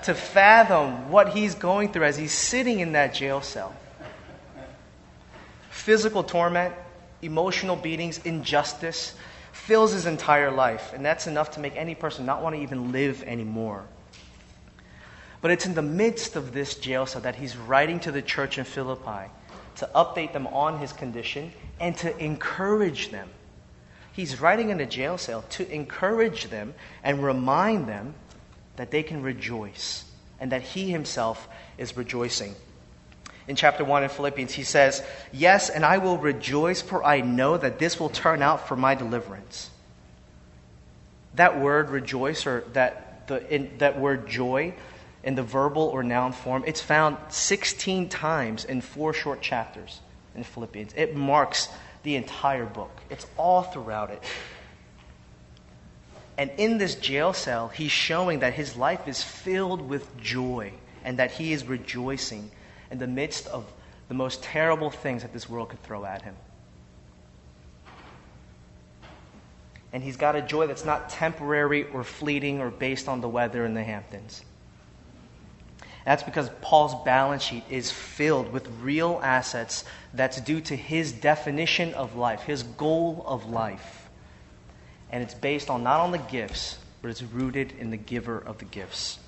to 0.05 0.15
fathom 0.15 1.11
what 1.11 1.31
he's 1.31 1.55
going 1.55 1.93
through 1.93 2.05
as 2.05 2.17
he's 2.17 2.33
sitting 2.33 2.81
in 2.81 2.93
that 2.93 3.13
jail 3.13 3.43
cell 3.43 3.75
physical 5.79 6.23
torment, 6.23 6.75
emotional 7.23 7.77
beatings, 7.77 8.19
injustice 8.19 9.15
fills 9.53 9.93
his 9.93 10.07
entire 10.07 10.51
life. 10.51 10.93
And 10.93 11.05
that's 11.05 11.27
enough 11.27 11.53
to 11.53 11.61
make 11.61 11.77
any 11.77 11.95
person 11.95 12.27
not 12.27 12.43
want 12.43 12.57
to 12.57 12.63
even 12.63 12.93
live 12.93 13.23
anymore. 13.23 13.85
But 15.41 15.53
it's 15.53 15.67
in 15.67 15.75
the 15.75 15.83
midst 15.83 16.37
of 16.37 16.53
this 16.53 16.75
jail 16.75 17.07
cell 17.07 17.23
that 17.23 17.37
he's 17.37 17.57
writing 17.57 18.01
to 18.01 18.13
the 18.13 18.23
church 18.23 18.59
in 18.59 18.65
Philippi 18.65 19.31
to 19.77 19.89
update 19.95 20.33
them 20.33 20.49
on 20.49 20.79
his 20.79 20.93
condition 20.93 21.53
and 21.81 21.97
to 21.99 22.17
encourage 22.19 23.11
them. 23.11 23.29
He's 24.13 24.41
writing 24.41 24.71
in 24.71 24.81
a 24.81 24.87
jail 24.87 25.17
cell 25.17 25.45
to 25.51 25.73
encourage 25.73 26.51
them 26.51 26.75
and 27.05 27.23
remind 27.23 27.89
them 27.89 28.15
that 28.75 28.91
they 28.91 29.05
can 29.05 29.23
rejoice 29.23 30.05
and 30.41 30.51
that 30.51 30.63
he 30.63 30.91
himself 30.91 31.49
is 31.79 31.97
rejoicing. 31.97 32.57
In 33.49 33.57
chapter 33.57 33.83
1 33.83 34.03
in 34.03 34.09
Philippians, 34.11 34.53
he 34.53 34.63
says, 34.63 35.03
Yes, 35.33 35.71
and 35.71 35.85
I 35.85 35.99
will 35.99 36.19
rejoice, 36.19 36.83
for 36.83 37.03
I 37.03 37.23
know 37.23 37.57
that 37.57 37.79
this 37.79 37.99
will 37.99 38.11
turn 38.11 38.43
out 38.43 38.69
for 38.69 38.77
my 38.77 38.95
deliverance. 38.95 39.71
That 41.35 41.59
word 41.59 41.89
rejoice, 41.89 42.47
or 42.47 42.65
that, 42.75 43.27
the, 43.27 43.53
in, 43.53 43.79
that 43.79 43.99
word 43.99 44.29
joy, 44.29 44.75
in 45.25 45.35
the 45.35 45.43
verbal 45.43 45.85
or 45.85 46.03
noun 46.03 46.33
form. 46.33 46.63
It's 46.67 46.83
found 46.83 47.17
16 47.31 48.11
times 48.11 48.67
in 48.67 48.83
four 48.83 49.15
short 49.15 49.41
chapters 49.41 50.01
in 50.35 50.45
Philippians. 50.45 50.93
It 50.95 51.17
marks 51.17 51.69
the 52.03 52.17
entire 52.17 52.67
book, 52.67 52.91
it's 53.11 53.27
all 53.37 53.63
throughout 53.63 54.11
it. 54.11 54.23
And 56.37 56.51
in 56.57 56.79
this 56.79 56.95
jail 56.95 57.33
cell, 57.33 57.69
he's 57.69 57.91
showing 57.91 58.41
that 58.41 58.53
his 58.53 58.77
life 58.77 59.09
is 59.09 59.23
filled 59.23 59.83
with 59.83 60.17
joy 60.21 60.73
and 61.03 61.19
that 61.19 61.33
he 61.33 61.53
is 61.53 61.65
rejoicing 61.65 62.53
in 62.91 62.99
the 62.99 63.07
midst 63.07 63.47
of 63.49 63.71
the 64.09 64.15
most 64.15 64.43
terrible 64.43 64.91
things 64.91 65.23
that 65.23 65.33
this 65.33 65.49
world 65.49 65.69
could 65.69 65.83
throw 65.83 66.05
at 66.05 66.23
him. 66.23 66.35
And 69.93 70.03
he's 70.03 70.17
got 70.17 70.37
a 70.37 70.43
joy 70.43 70.67
that's 70.67 70.85
not 70.85 71.09
temporary 71.09 71.85
or 71.91 72.05
fleeting 72.05 72.61
or 72.61 72.71
based 72.71 73.09
on 73.09 73.21
the 73.21 73.29
weather 73.29 73.65
in 73.65 73.75
the 73.75 73.83
Hamptons. 73.83 74.45
That's 76.05 76.23
because 76.23 76.51
Paul's 76.63 76.95
balance 77.05 77.43
sheet 77.43 77.65
is 77.69 77.91
filled 77.91 78.51
with 78.53 78.67
real 78.81 79.21
assets 79.23 79.85
that's 80.15 80.41
due 80.41 80.61
to 80.63 80.77
his 80.77 81.13
definition 81.13 81.93
of 81.95 82.17
life, 82.17 82.43
his 82.43 82.63
goal 82.63 83.23
of 83.27 83.51
life. 83.51 84.09
And 85.11 85.23
it's 85.23 85.35
based 85.35 85.69
on 85.69 85.83
not 85.83 86.01
on 86.01 86.11
the 86.11 86.19
gifts, 86.19 86.79
but 87.03 87.11
it's 87.11 87.23
rooted 87.23 87.73
in 87.79 87.91
the 87.91 87.97
giver 87.97 88.39
of 88.39 88.59
the 88.59 88.65
gifts. 88.65 89.19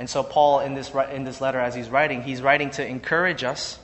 And 0.00 0.10
so, 0.10 0.24
Paul, 0.24 0.60
in 0.60 0.74
this, 0.74 0.92
in 1.12 1.24
this 1.24 1.40
letter, 1.40 1.60
as 1.60 1.74
he's 1.74 1.90
writing, 1.90 2.22
he's 2.22 2.42
writing 2.42 2.70
to 2.70 2.84
encourage 2.84 3.44
us, 3.44 3.78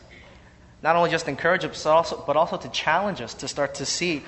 not 0.83 0.97
only 0.97 1.11
just 1.11 1.29
encourage 1.29 1.65
us, 1.65 1.85
but 1.85 1.91
also, 1.91 2.25
but 2.27 2.37
also 2.37 2.57
to 2.57 2.69
challenge 2.71 3.21
us 3.21 3.35
to 3.35 3.47
start 3.47 3.75
to 3.77 3.87
see 3.87 4.25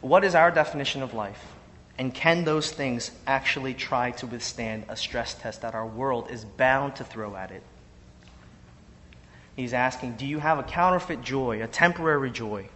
what 0.00 0.24
is 0.24 0.34
our 0.34 0.50
definition 0.50 1.02
of 1.02 1.14
life 1.14 1.52
and 1.98 2.12
can 2.12 2.44
those 2.44 2.70
things 2.70 3.10
actually 3.26 3.74
try 3.74 4.10
to 4.12 4.26
withstand 4.26 4.84
a 4.88 4.96
stress 4.96 5.34
test 5.34 5.62
that 5.62 5.74
our 5.74 5.86
world 5.86 6.30
is 6.30 6.44
bound 6.44 6.96
to 6.96 7.04
throw 7.04 7.34
at 7.36 7.50
it? 7.50 7.62
He's 9.54 9.72
asking, 9.72 10.16
do 10.16 10.26
you 10.26 10.38
have 10.38 10.58
a 10.58 10.62
counterfeit 10.62 11.22
joy, 11.22 11.62
a 11.62 11.66
temporary 11.66 12.30
joy, 12.30 12.68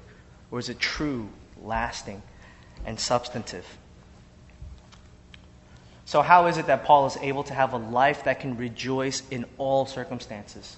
or 0.50 0.58
is 0.58 0.70
it 0.70 0.78
true, 0.78 1.28
lasting, 1.62 2.22
and 2.86 2.98
substantive? 2.98 3.66
So, 6.10 6.22
how 6.22 6.46
is 6.48 6.58
it 6.58 6.66
that 6.66 6.82
Paul 6.82 7.06
is 7.06 7.16
able 7.18 7.44
to 7.44 7.54
have 7.54 7.72
a 7.72 7.76
life 7.76 8.24
that 8.24 8.40
can 8.40 8.56
rejoice 8.56 9.22
in 9.30 9.44
all 9.58 9.86
circumstances? 9.86 10.76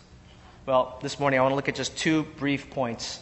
Well, 0.67 0.99
this 1.01 1.19
morning 1.19 1.41
I 1.41 1.43
want 1.43 1.53
to 1.53 1.57
look 1.57 1.71
at 1.71 1.75
just 1.75 1.97
two 1.97 2.25
brief 2.37 2.69
points 2.69 3.19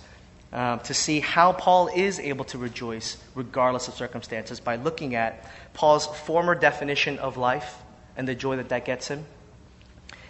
uh, 0.53 0.79
to 0.79 0.93
see 0.93 1.21
how 1.21 1.53
Paul 1.53 1.87
is 1.95 2.19
able 2.19 2.45
to 2.47 2.59
rejoice 2.59 3.17
regardless 3.37 3.87
of 3.87 3.95
circumstances 3.95 4.59
by 4.59 4.75
looking 4.75 5.15
at 5.15 5.49
Paul's 5.73 6.09
former 6.09 6.57
definition 6.57 7.17
of 7.21 7.37
life 7.37 7.77
and 8.17 8.27
the 8.27 8.35
joy 8.35 8.57
that 8.57 8.71
that 8.71 8.85
gets 8.85 9.07
him, 9.07 9.25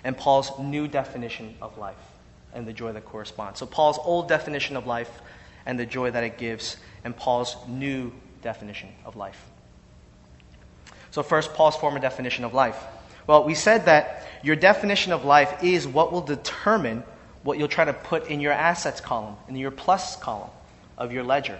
and 0.04 0.14
Paul's 0.18 0.52
new 0.58 0.86
definition 0.86 1.54
of 1.62 1.78
life 1.78 1.96
and 2.52 2.68
the 2.68 2.74
joy 2.74 2.92
that 2.92 3.06
corresponds. 3.06 3.58
So, 3.58 3.64
Paul's 3.64 3.98
old 4.04 4.28
definition 4.28 4.76
of 4.76 4.86
life 4.86 5.22
and 5.64 5.80
the 5.80 5.86
joy 5.86 6.10
that 6.10 6.24
it 6.24 6.36
gives, 6.36 6.76
and 7.04 7.16
Paul's 7.16 7.56
new 7.66 8.12
definition 8.42 8.90
of 9.06 9.16
life. 9.16 9.49
So, 11.10 11.22
first, 11.22 11.54
Paul's 11.54 11.76
former 11.76 11.98
definition 11.98 12.44
of 12.44 12.54
life. 12.54 12.80
Well, 13.26 13.44
we 13.44 13.54
said 13.54 13.86
that 13.86 14.26
your 14.42 14.56
definition 14.56 15.12
of 15.12 15.24
life 15.24 15.62
is 15.62 15.86
what 15.86 16.12
will 16.12 16.20
determine 16.20 17.02
what 17.42 17.58
you'll 17.58 17.68
try 17.68 17.84
to 17.84 17.92
put 17.92 18.28
in 18.28 18.40
your 18.40 18.52
assets 18.52 19.00
column, 19.00 19.36
in 19.48 19.56
your 19.56 19.70
plus 19.70 20.16
column 20.16 20.50
of 20.98 21.12
your 21.12 21.24
ledger. 21.24 21.58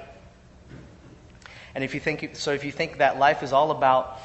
And 1.74 1.84
if 1.84 1.94
you 1.94 2.00
think 2.00 2.34
so, 2.34 2.52
if 2.52 2.64
you 2.64 2.72
think 2.72 2.98
that 2.98 3.18
life 3.18 3.42
is 3.42 3.52
all 3.52 3.70
about 3.70 4.20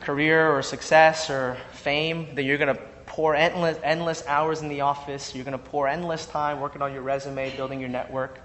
career 0.00 0.50
or 0.50 0.62
success 0.62 1.30
or 1.30 1.56
fame, 1.72 2.28
then 2.34 2.44
you're 2.44 2.58
going 2.58 2.74
to 2.74 2.80
pour 3.06 3.34
endless, 3.34 3.78
endless 3.82 4.26
hours 4.26 4.62
in 4.62 4.68
the 4.68 4.80
office. 4.82 5.34
You're 5.34 5.44
going 5.44 5.58
to 5.58 5.64
pour 5.64 5.88
endless 5.88 6.26
time 6.26 6.60
working 6.60 6.82
on 6.82 6.92
your 6.92 7.02
resume, 7.02 7.54
building 7.56 7.80
your 7.80 7.88
network. 7.88 8.38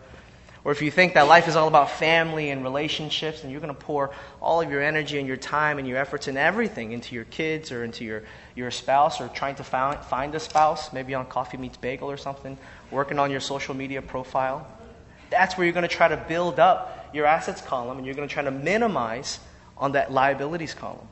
Or 0.66 0.74
if 0.74 0.82
you 0.82 0.92
think 0.92 1.14
that 1.14 1.28
life 1.28 1.48
is 1.48 1.56
all 1.56 1.70
about 1.70 1.90
family 1.90 2.50
and 2.50 2.64
relationships 2.64 3.44
and 3.44 3.52
you're 3.52 3.62
going 3.62 3.74
to 3.74 3.80
pour 3.80 4.12
all 4.42 4.62
of 4.62 4.70
your 4.70 4.82
energy 4.82 5.18
and 5.18 5.28
your 5.28 5.38
time 5.38 5.80
and 5.80 5.88
your 5.88 5.98
efforts 5.98 6.28
and 6.28 6.38
everything 6.38 6.92
into 6.92 7.16
your 7.16 7.24
kids 7.26 7.72
or 7.72 7.86
into 7.86 8.04
your, 8.04 8.24
your 8.56 8.70
spouse 8.70 9.22
or 9.22 9.30
trying 9.30 9.56
to 9.56 9.64
find, 9.64 10.04
find 10.06 10.36
a 10.36 10.40
spouse, 10.40 10.92
maybe 10.92 11.14
on 11.14 11.26
Coffee 11.28 11.58
Meets 11.58 11.78
Bagel 11.78 12.12
or 12.12 12.18
something, 12.18 12.58
working 12.92 13.20
on 13.20 13.32
your 13.32 13.40
social 13.40 13.74
media 13.74 14.02
profile, 14.02 14.68
that's 15.30 15.58
where 15.58 15.66
you're 15.66 15.74
going 15.74 15.88
to 15.88 15.96
try 15.96 16.10
to 16.10 16.18
build 16.18 16.60
up 16.60 17.10
your 17.14 17.26
assets 17.26 17.62
column 17.62 17.98
and 17.98 18.06
you're 18.06 18.16
going 18.16 18.28
to 18.28 18.34
try 18.34 18.44
to 18.44 18.52
minimize 18.52 19.40
on 19.78 19.94
that 19.94 20.12
liabilities 20.12 20.74
column. 20.74 21.08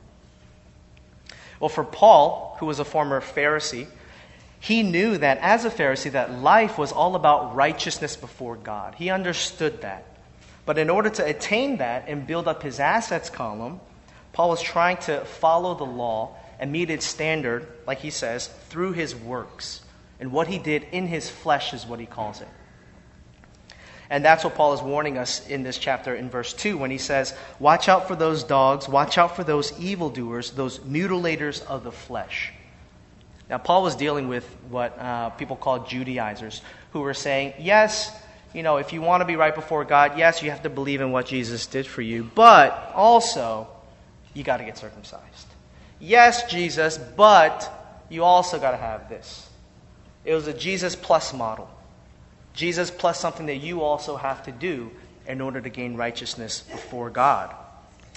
Well, 1.60 1.70
for 1.70 1.84
Paul, 1.84 2.58
who 2.60 2.66
was 2.66 2.80
a 2.80 2.86
former 2.86 3.22
Pharisee, 3.22 3.88
he 4.60 4.84
knew 4.84 5.18
that 5.18 5.38
as 5.40 5.66
a 5.66 5.70
Pharisee 5.70 6.12
that 6.12 6.40
life 6.40 6.78
was 6.78 6.92
all 6.92 7.16
about 7.16 7.56
righteousness 7.56 8.16
before 8.16 8.56
God. 8.56 8.96
He 8.96 9.10
understood 9.10 9.82
that. 9.82 10.06
But 10.66 10.78
in 10.78 10.90
order 10.90 11.10
to 11.10 11.26
attain 11.26 11.78
that 11.78 12.06
and 12.08 12.28
build 12.28 12.48
up 12.48 12.64
his 12.64 12.80
assets 12.80 13.30
column, 13.30 13.80
Paul 14.34 14.50
was 14.50 14.62
trying 14.62 14.98
to 14.98 15.24
follow 15.26 15.76
the 15.76 15.86
law 15.86 16.36
and 16.60 16.72
meet 16.72 16.90
its 16.90 17.06
standard, 17.06 17.68
like 17.86 18.00
he 18.00 18.10
says, 18.10 18.48
through 18.70 18.94
his 18.94 19.16
works. 19.16 19.82
And 20.20 20.32
what 20.32 20.48
he 20.48 20.58
did 20.58 20.86
in 20.92 21.08
his 21.08 21.30
flesh 21.30 21.74
is 21.74 21.86
what 21.86 22.00
he 22.00 22.06
calls 22.06 22.42
it. 22.42 22.48
And 24.10 24.24
that's 24.24 24.44
what 24.44 24.56
Paul 24.56 24.74
is 24.74 24.82
warning 24.82 25.18
us 25.18 25.48
in 25.48 25.64
this 25.64 25.78
chapter 25.78 26.16
in 26.16 26.30
verse 26.30 26.54
2 26.54 26.78
when 26.78 26.92
he 26.92 26.98
says, 26.98 27.34
Watch 27.60 27.90
out 27.90 28.08
for 28.08 28.16
those 28.16 28.44
dogs, 28.44 28.88
watch 28.88 29.18
out 29.18 29.36
for 29.36 29.44
those 29.44 29.78
evildoers, 29.80 30.52
those 30.52 30.80
mutilators 30.80 31.66
of 31.66 31.84
the 31.84 31.92
flesh. 31.92 32.54
Now, 33.50 33.58
Paul 33.58 33.84
was 33.84 33.96
dealing 33.96 34.28
with 34.28 34.46
what 34.70 34.98
uh, 35.00 35.30
people 35.32 35.56
call 35.56 35.86
Judaizers, 35.86 36.62
who 36.92 37.02
were 37.02 37.14
saying, 37.14 37.54
Yes, 37.60 38.12
you 38.54 38.64
know, 38.64 38.78
if 38.78 38.92
you 38.94 39.02
want 39.02 39.22
to 39.22 39.26
be 39.26 39.36
right 39.36 39.54
before 39.54 39.86
God, 39.86 40.18
yes, 40.18 40.42
you 40.42 40.50
have 40.50 40.64
to 40.64 40.70
believe 40.70 41.02
in 41.02 41.12
what 41.12 41.28
Jesus 41.28 41.66
did 41.68 41.86
for 41.86 42.02
you, 42.02 42.30
but 42.36 42.92
also, 42.96 43.68
you 44.34 44.44
got 44.44 44.58
to 44.58 44.64
get 44.64 44.78
circumcised. 44.78 45.48
Yes, 46.00 46.50
Jesus, 46.50 46.98
but 46.98 47.72
you 48.10 48.24
also 48.24 48.60
got 48.60 48.72
to 48.72 48.78
have 48.78 49.10
this. 49.10 49.50
It 50.26 50.34
was 50.34 50.48
a 50.48 50.54
Jesus 50.54 50.96
plus 50.96 51.34
model. 51.34 51.70
Jesus 52.54 52.92
plus 52.92 53.20
something 53.20 53.46
that 53.46 53.58
you 53.58 53.82
also 53.82 54.18
have 54.18 54.44
to 54.44 54.52
do 54.52 54.92
in 55.28 55.42
order 55.42 55.62
to 55.62 55.70
gain 55.70 55.96
righteousness 55.96 56.62
before 56.62 57.10
God. 57.10 57.54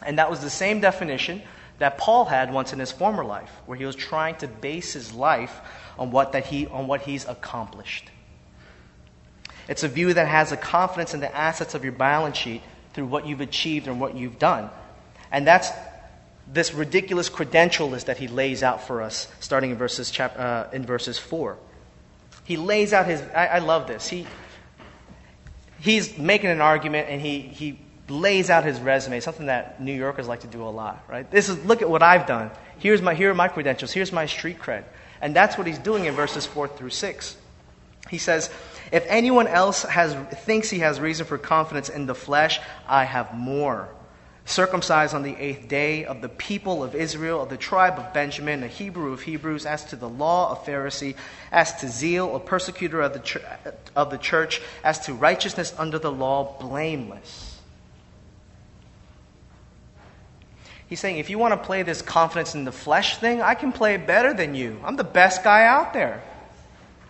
And 0.04 0.18
that 0.18 0.30
was 0.30 0.40
the 0.40 0.50
same 0.50 0.80
definition 0.80 1.42
that 1.80 1.96
Paul 1.96 2.26
had 2.26 2.52
once 2.52 2.74
in 2.74 2.78
his 2.78 2.92
former 2.92 3.24
life, 3.24 3.50
where 3.64 3.76
he 3.76 3.86
was 3.86 3.96
trying 3.96 4.36
to 4.36 4.46
base 4.46 4.92
his 4.92 5.14
life 5.14 5.60
on 5.98 6.10
what, 6.10 6.32
that 6.32 6.44
he, 6.46 6.66
on 6.66 6.86
what 6.86 7.00
he's 7.00 7.26
accomplished. 7.26 8.10
It's 9.66 9.82
a 9.82 9.88
view 9.88 10.12
that 10.12 10.28
has 10.28 10.52
a 10.52 10.58
confidence 10.58 11.14
in 11.14 11.20
the 11.20 11.34
assets 11.34 11.74
of 11.74 11.82
your 11.82 11.94
balance 11.94 12.36
sheet 12.36 12.60
through 12.92 13.06
what 13.06 13.26
you've 13.26 13.40
achieved 13.40 13.88
and 13.88 13.98
what 13.98 14.14
you've 14.14 14.38
done. 14.38 14.68
And 15.32 15.46
that's 15.46 15.70
this 16.46 16.74
ridiculous 16.74 17.30
credential 17.30 17.88
list 17.88 18.06
that 18.06 18.18
he 18.18 18.28
lays 18.28 18.62
out 18.62 18.86
for 18.86 19.00
us, 19.00 19.26
starting 19.40 19.70
in 19.70 19.78
verses, 19.78 20.10
chap- 20.10 20.38
uh, 20.38 20.66
in 20.74 20.84
verses 20.84 21.18
4. 21.18 21.56
He 22.44 22.58
lays 22.58 22.92
out 22.92 23.06
his, 23.06 23.22
I, 23.34 23.46
I 23.46 23.58
love 23.60 23.86
this. 23.86 24.06
He, 24.06 24.26
he's 25.78 26.18
making 26.18 26.50
an 26.50 26.60
argument 26.60 27.08
and 27.08 27.22
he, 27.22 27.40
he 27.40 27.78
lays 28.10 28.50
out 28.50 28.64
his 28.64 28.80
resume, 28.80 29.20
something 29.20 29.46
that 29.46 29.80
New 29.80 29.94
Yorkers 29.94 30.28
like 30.28 30.40
to 30.40 30.46
do 30.46 30.62
a 30.62 30.68
lot, 30.68 31.04
right? 31.08 31.30
This 31.30 31.48
is, 31.48 31.64
look 31.64 31.82
at 31.82 31.88
what 31.88 32.02
I've 32.02 32.26
done. 32.26 32.50
Here's 32.78 33.00
my, 33.00 33.14
here 33.14 33.30
are 33.30 33.34
my 33.34 33.48
credentials. 33.48 33.92
Here's 33.92 34.12
my 34.12 34.26
street 34.26 34.58
cred. 34.58 34.84
And 35.20 35.34
that's 35.36 35.56
what 35.56 35.66
he's 35.66 35.78
doing 35.78 36.06
in 36.06 36.14
verses 36.14 36.46
4 36.46 36.68
through 36.68 36.90
6. 36.90 37.36
He 38.10 38.18
says, 38.18 38.50
If 38.90 39.04
anyone 39.06 39.46
else 39.46 39.82
has, 39.84 40.14
thinks 40.44 40.70
he 40.70 40.80
has 40.80 40.98
reason 40.98 41.26
for 41.26 41.38
confidence 41.38 41.88
in 41.88 42.06
the 42.06 42.14
flesh, 42.14 42.60
I 42.88 43.04
have 43.04 43.34
more 43.34 43.88
circumcised 44.44 45.14
on 45.14 45.22
the 45.22 45.36
eighth 45.36 45.68
day, 45.68 46.04
of 46.04 46.20
the 46.20 46.28
people 46.28 46.82
of 46.82 46.94
Israel, 46.94 47.42
of 47.42 47.48
the 47.48 47.56
tribe 47.56 47.98
of 47.98 48.12
Benjamin, 48.12 48.62
a 48.62 48.66
Hebrew 48.66 49.12
of 49.12 49.22
Hebrews, 49.22 49.64
as 49.64 49.84
to 49.86 49.96
the 49.96 50.08
law, 50.08 50.52
a 50.52 50.56
Pharisee, 50.56 51.14
as 51.52 51.74
to 51.80 51.88
zeal, 51.88 52.34
a 52.34 52.40
persecutor 52.40 53.00
of 53.00 53.12
the, 53.12 53.20
ch- 53.20 53.38
of 53.94 54.10
the 54.10 54.18
church, 54.18 54.60
as 54.82 54.98
to 55.06 55.14
righteousness 55.14 55.72
under 55.78 55.98
the 55.98 56.10
law, 56.10 56.56
blameless. 56.58 57.49
He's 60.90 60.98
saying, 60.98 61.18
if 61.18 61.30
you 61.30 61.38
want 61.38 61.52
to 61.52 61.66
play 61.66 61.84
this 61.84 62.02
confidence 62.02 62.56
in 62.56 62.64
the 62.64 62.72
flesh 62.72 63.18
thing, 63.18 63.40
I 63.40 63.54
can 63.54 63.70
play 63.70 63.94
it 63.94 64.08
better 64.08 64.34
than 64.34 64.56
you. 64.56 64.78
I'm 64.84 64.96
the 64.96 65.04
best 65.04 65.44
guy 65.44 65.64
out 65.64 65.94
there. 65.94 66.20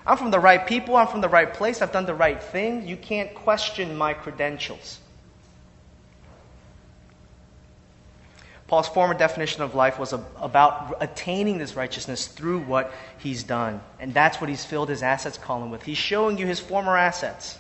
I'm 0.07 0.19
from 0.19 0.31
the 0.31 0.39
right 0.39 0.67
people, 0.67 0.97
I'm 0.97 1.07
from 1.07 1.23
the 1.23 1.31
right 1.31 1.53
place, 1.53 1.81
I've 1.81 1.91
done 1.91 2.05
the 2.05 2.15
right 2.15 2.43
thing. 2.43 2.87
You 2.87 2.97
can't 2.97 3.35
question 3.35 3.97
my 3.97 4.13
credentials. 4.13 4.99
Paul's 8.67 8.87
former 8.87 9.15
definition 9.15 9.63
of 9.63 9.75
life 9.75 9.99
was 9.99 10.13
about 10.13 10.99
attaining 11.01 11.57
this 11.57 11.75
righteousness 11.75 12.27
through 12.29 12.61
what 12.61 12.93
he's 13.19 13.43
done. 13.43 13.81
And 13.99 14.13
that's 14.13 14.43
what 14.43 14.51
he's 14.51 14.65
filled 14.65 14.91
his 14.91 15.03
assets 15.03 15.39
column 15.39 15.71
with. 15.71 15.83
He's 15.83 15.99
showing 15.99 16.37
you 16.39 16.47
his 16.47 16.61
former 16.61 16.97
assets. 16.97 17.59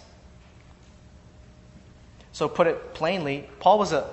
So, 2.33 2.47
put 2.47 2.67
it 2.69 2.95
plainly, 2.95 3.49
Paul 3.59 3.79
was 3.79 3.93
a, 3.93 4.09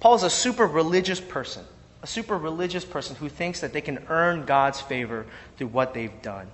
Paul 0.00 0.12
was 0.12 0.22
a 0.22 0.30
super 0.30 0.66
religious 0.66 1.20
person, 1.20 1.64
a 2.02 2.06
super 2.06 2.36
religious 2.36 2.84
person 2.84 3.16
who 3.16 3.28
thinks 3.28 3.60
that 3.60 3.72
they 3.72 3.82
can 3.82 4.04
earn 4.08 4.46
God's 4.46 4.80
favor 4.80 5.26
through 5.56 5.68
what 5.68 5.94
they've 5.94 6.22
done 6.22 6.48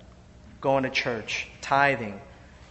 going 0.61 0.83
to 0.83 0.91
church, 0.91 1.47
tithing, 1.61 2.21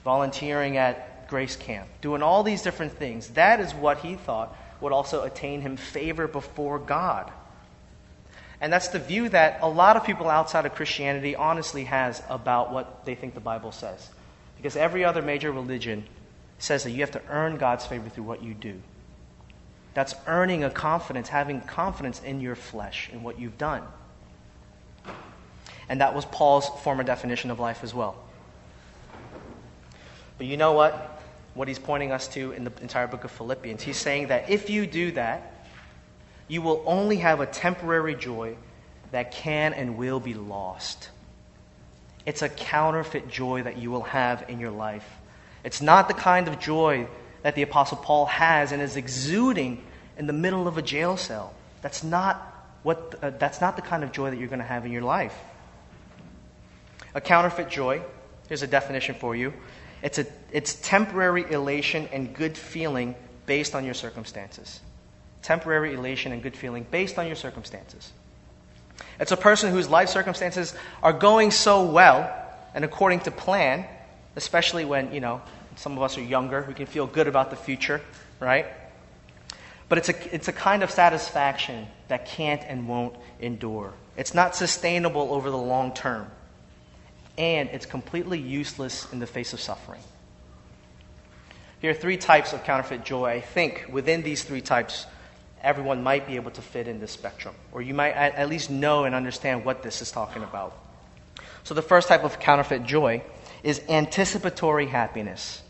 volunteering 0.03 0.75
at 0.75 1.29
Grace 1.29 1.55
Camp, 1.55 1.87
doing 2.01 2.21
all 2.21 2.43
these 2.43 2.61
different 2.61 2.91
things. 2.91 3.29
That 3.29 3.61
is 3.61 3.73
what 3.73 3.99
he 3.99 4.15
thought 4.15 4.53
would 4.81 4.91
also 4.91 5.23
attain 5.23 5.61
him 5.61 5.77
favor 5.77 6.27
before 6.27 6.77
God. 6.77 7.31
And 8.59 8.73
that's 8.73 8.89
the 8.89 8.99
view 8.99 9.29
that 9.29 9.59
a 9.61 9.69
lot 9.69 9.95
of 9.95 10.03
people 10.03 10.29
outside 10.29 10.65
of 10.65 10.75
Christianity 10.75 11.35
honestly 11.35 11.85
has 11.85 12.21
about 12.29 12.73
what 12.73 13.05
they 13.05 13.15
think 13.15 13.33
the 13.33 13.39
Bible 13.39 13.71
says. 13.71 14.09
Because 14.57 14.75
every 14.75 15.05
other 15.05 15.21
major 15.21 15.51
religion 15.51 16.05
says 16.59 16.83
that 16.83 16.91
you 16.91 17.01
have 17.01 17.11
to 17.11 17.21
earn 17.29 17.57
God's 17.57 17.85
favor 17.85 18.09
through 18.09 18.23
what 18.23 18.43
you 18.43 18.53
do. 18.53 18.81
That's 19.95 20.13
earning 20.27 20.63
a 20.63 20.69
confidence, 20.69 21.29
having 21.29 21.61
confidence 21.61 22.21
in 22.21 22.39
your 22.39 22.55
flesh 22.55 23.09
and 23.11 23.23
what 23.23 23.39
you've 23.39 23.57
done. 23.57 23.81
And 25.89 26.01
that 26.01 26.13
was 26.13 26.25
Paul's 26.25 26.69
former 26.83 27.03
definition 27.03 27.49
of 27.49 27.59
life 27.59 27.83
as 27.83 27.93
well. 27.95 28.15
But 30.37 30.45
you 30.45 30.57
know 30.57 30.73
what? 30.73 31.15
what 31.55 31.69
he's 31.69 31.79
pointing 31.79 32.11
us 32.11 32.27
to 32.27 32.51
in 32.51 32.65
the 32.65 32.71
entire 32.81 33.07
book 33.07 33.23
of 33.23 33.31
Philippians. 33.31 33.81
He's 33.81 33.97
saying 33.97 34.27
that 34.27 34.49
if 34.49 34.69
you 34.69 34.85
do 34.85 35.11
that, 35.13 35.53
you 36.47 36.61
will 36.61 36.83
only 36.85 37.17
have 37.17 37.39
a 37.39 37.45
temporary 37.47 38.13
joy 38.13 38.55
that 39.11 39.31
can 39.31 39.73
and 39.73 39.97
will 39.97 40.19
be 40.19 40.33
lost. 40.33 41.09
It's 42.25 42.41
a 42.41 42.49
counterfeit 42.49 43.29
joy 43.29 43.63
that 43.63 43.77
you 43.77 43.89
will 43.89 44.03
have 44.03 44.45
in 44.49 44.59
your 44.59 44.69
life. 44.69 45.09
It's 45.63 45.81
not 45.81 46.07
the 46.07 46.13
kind 46.13 46.47
of 46.47 46.59
joy 46.59 47.07
that 47.41 47.55
the 47.55 47.61
Apostle 47.61 47.97
Paul 47.97 48.25
has 48.25 48.71
and 48.71 48.81
is 48.81 48.97
exuding 48.97 49.81
in 50.17 50.27
the 50.27 50.33
middle 50.33 50.67
of 50.67 50.77
a 50.77 50.81
jail 50.81 51.17
cell. 51.17 51.53
That's 51.81 52.03
not, 52.03 52.37
what, 52.83 53.15
uh, 53.21 53.31
that's 53.31 53.61
not 53.61 53.75
the 53.75 53.81
kind 53.81 54.03
of 54.03 54.11
joy 54.11 54.31
that 54.31 54.37
you're 54.37 54.47
going 54.47 54.59
to 54.59 54.65
have 54.65 54.85
in 54.85 54.91
your 54.91 55.01
life. 55.01 55.37
A 57.13 57.21
counterfeit 57.21 57.69
joy, 57.69 58.01
here's 58.47 58.61
a 58.61 58.67
definition 58.67 59.15
for 59.15 59.35
you 59.35 59.53
it's, 60.01 60.19
a, 60.19 60.25
it's 60.51 60.75
temporary 60.75 61.51
elation 61.51 62.07
and 62.11 62.33
good 62.33 62.57
feeling 62.57 63.15
based 63.45 63.73
on 63.73 63.85
your 63.85 63.93
circumstances. 63.93 64.79
Temporary 65.41 65.95
elation 65.95 66.31
and 66.31 66.43
good 66.43 66.55
feeling 66.55 66.85
based 66.91 67.17
on 67.17 67.27
your 67.27 67.35
circumstances. 67.35 68.11
It's 69.19 69.31
a 69.31 69.37
person 69.37 69.71
whose 69.71 69.89
life 69.89 70.09
circumstances 70.09 70.75
are 71.01 71.13
going 71.13 71.51
so 71.51 71.85
well 71.85 72.31
and 72.75 72.83
according 72.83 73.21
to 73.21 73.31
plan, 73.31 73.85
especially 74.35 74.85
when, 74.85 75.13
you 75.13 75.21
know, 75.21 75.41
some 75.77 75.93
of 75.97 76.03
us 76.03 76.17
are 76.17 76.23
younger, 76.23 76.65
we 76.67 76.73
can 76.73 76.85
feel 76.85 77.07
good 77.07 77.27
about 77.27 77.49
the 77.49 77.55
future, 77.55 78.01
right? 78.39 78.67
But 79.87 79.99
it's 79.99 80.09
a, 80.09 80.35
it's 80.35 80.47
a 80.47 80.53
kind 80.53 80.83
of 80.83 80.91
satisfaction 80.91 81.87
that 82.07 82.25
can't 82.25 82.61
and 82.63 82.87
won't 82.87 83.15
endure. 83.39 83.93
It's 84.17 84.33
not 84.33 84.55
sustainable 84.55 85.33
over 85.33 85.51
the 85.51 85.57
long 85.57 85.93
term 85.93 86.27
and 87.37 87.69
it's 87.69 87.85
completely 87.85 88.39
useless 88.39 89.11
in 89.11 89.19
the 89.19 89.27
face 89.27 89.53
of 89.53 89.59
suffering. 89.59 90.01
Here 91.79 91.91
are 91.91 91.95
three 91.95 92.17
types 92.17 92.53
of 92.53 92.63
counterfeit 92.63 93.03
joy. 93.03 93.29
I 93.29 93.41
think 93.41 93.87
within 93.91 94.23
these 94.23 94.43
three 94.43 94.61
types, 94.61 95.05
everyone 95.61 96.01
might 96.01 96.25
be 96.25 96.35
able 96.35 96.51
to 96.51 96.61
fit 96.61 96.87
in 96.87 96.99
this 96.99 97.11
spectrum, 97.11 97.53
or 97.71 97.81
you 97.81 97.93
might 97.93 98.13
at 98.13 98.49
least 98.49 98.69
know 98.69 99.03
and 99.03 99.13
understand 99.13 99.65
what 99.65 99.83
this 99.83 100.01
is 100.01 100.11
talking 100.11 100.43
about. 100.43 100.77
So, 101.63 101.73
the 101.73 101.81
first 101.81 102.07
type 102.07 102.23
of 102.23 102.39
counterfeit 102.39 102.83
joy 102.83 103.23
is 103.63 103.81
anticipatory 103.89 104.85
happiness. 104.85 105.61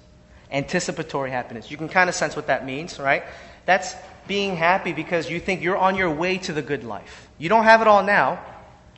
Anticipatory 0.51 1.31
happiness. 1.31 1.71
You 1.71 1.77
can 1.77 1.89
kind 1.89 2.09
of 2.09 2.15
sense 2.15 2.35
what 2.35 2.47
that 2.47 2.65
means, 2.65 2.99
right? 2.99 3.23
That's 3.65 3.95
being 4.27 4.55
happy 4.55 4.93
because 4.93 5.29
you 5.29 5.39
think 5.39 5.61
you're 5.61 5.77
on 5.77 5.95
your 5.95 6.09
way 6.09 6.37
to 6.39 6.53
the 6.53 6.61
good 6.61 6.83
life. 6.83 7.27
You 7.37 7.49
don't 7.49 7.63
have 7.65 7.81
it 7.81 7.87
all 7.87 8.03
now, 8.03 8.43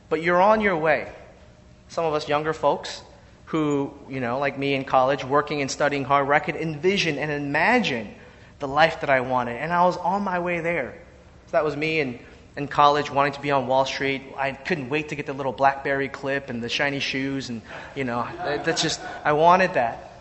but 0.08 0.22
you're 0.22 0.40
on 0.40 0.60
your 0.60 0.76
way 0.76 1.12
some 1.88 2.04
of 2.04 2.14
us 2.14 2.28
younger 2.28 2.52
folks, 2.52 3.02
who, 3.46 3.92
you 4.08 4.20
know, 4.20 4.38
like 4.38 4.58
me 4.58 4.74
in 4.74 4.84
college, 4.84 5.24
working 5.24 5.62
and 5.62 5.70
studying 5.70 6.04
hard, 6.04 6.26
where 6.26 6.36
I 6.36 6.38
could 6.38 6.56
envision 6.56 7.18
and 7.18 7.30
imagine 7.30 8.14
the 8.58 8.68
life 8.68 9.00
that 9.00 9.10
I 9.10 9.20
wanted. 9.20 9.56
And 9.56 9.72
I 9.72 9.84
was 9.84 9.96
on 9.96 10.22
my 10.22 10.38
way 10.38 10.60
there. 10.60 10.94
So 11.46 11.52
that 11.52 11.64
was 11.64 11.74
me 11.74 12.00
in, 12.00 12.18
in 12.56 12.68
college, 12.68 13.10
wanting 13.10 13.32
to 13.32 13.40
be 13.40 13.50
on 13.50 13.66
Wall 13.66 13.86
Street. 13.86 14.22
I 14.36 14.52
couldn't 14.52 14.90
wait 14.90 15.08
to 15.08 15.16
get 15.16 15.24
the 15.24 15.32
little 15.32 15.52
Blackberry 15.52 16.10
clip 16.10 16.50
and 16.50 16.62
the 16.62 16.68
shiny 16.68 17.00
shoes. 17.00 17.48
And, 17.48 17.62
you 17.94 18.04
know, 18.04 18.28
that's 18.36 18.82
just, 18.82 19.00
I 19.24 19.32
wanted 19.32 19.74
that. 19.74 20.12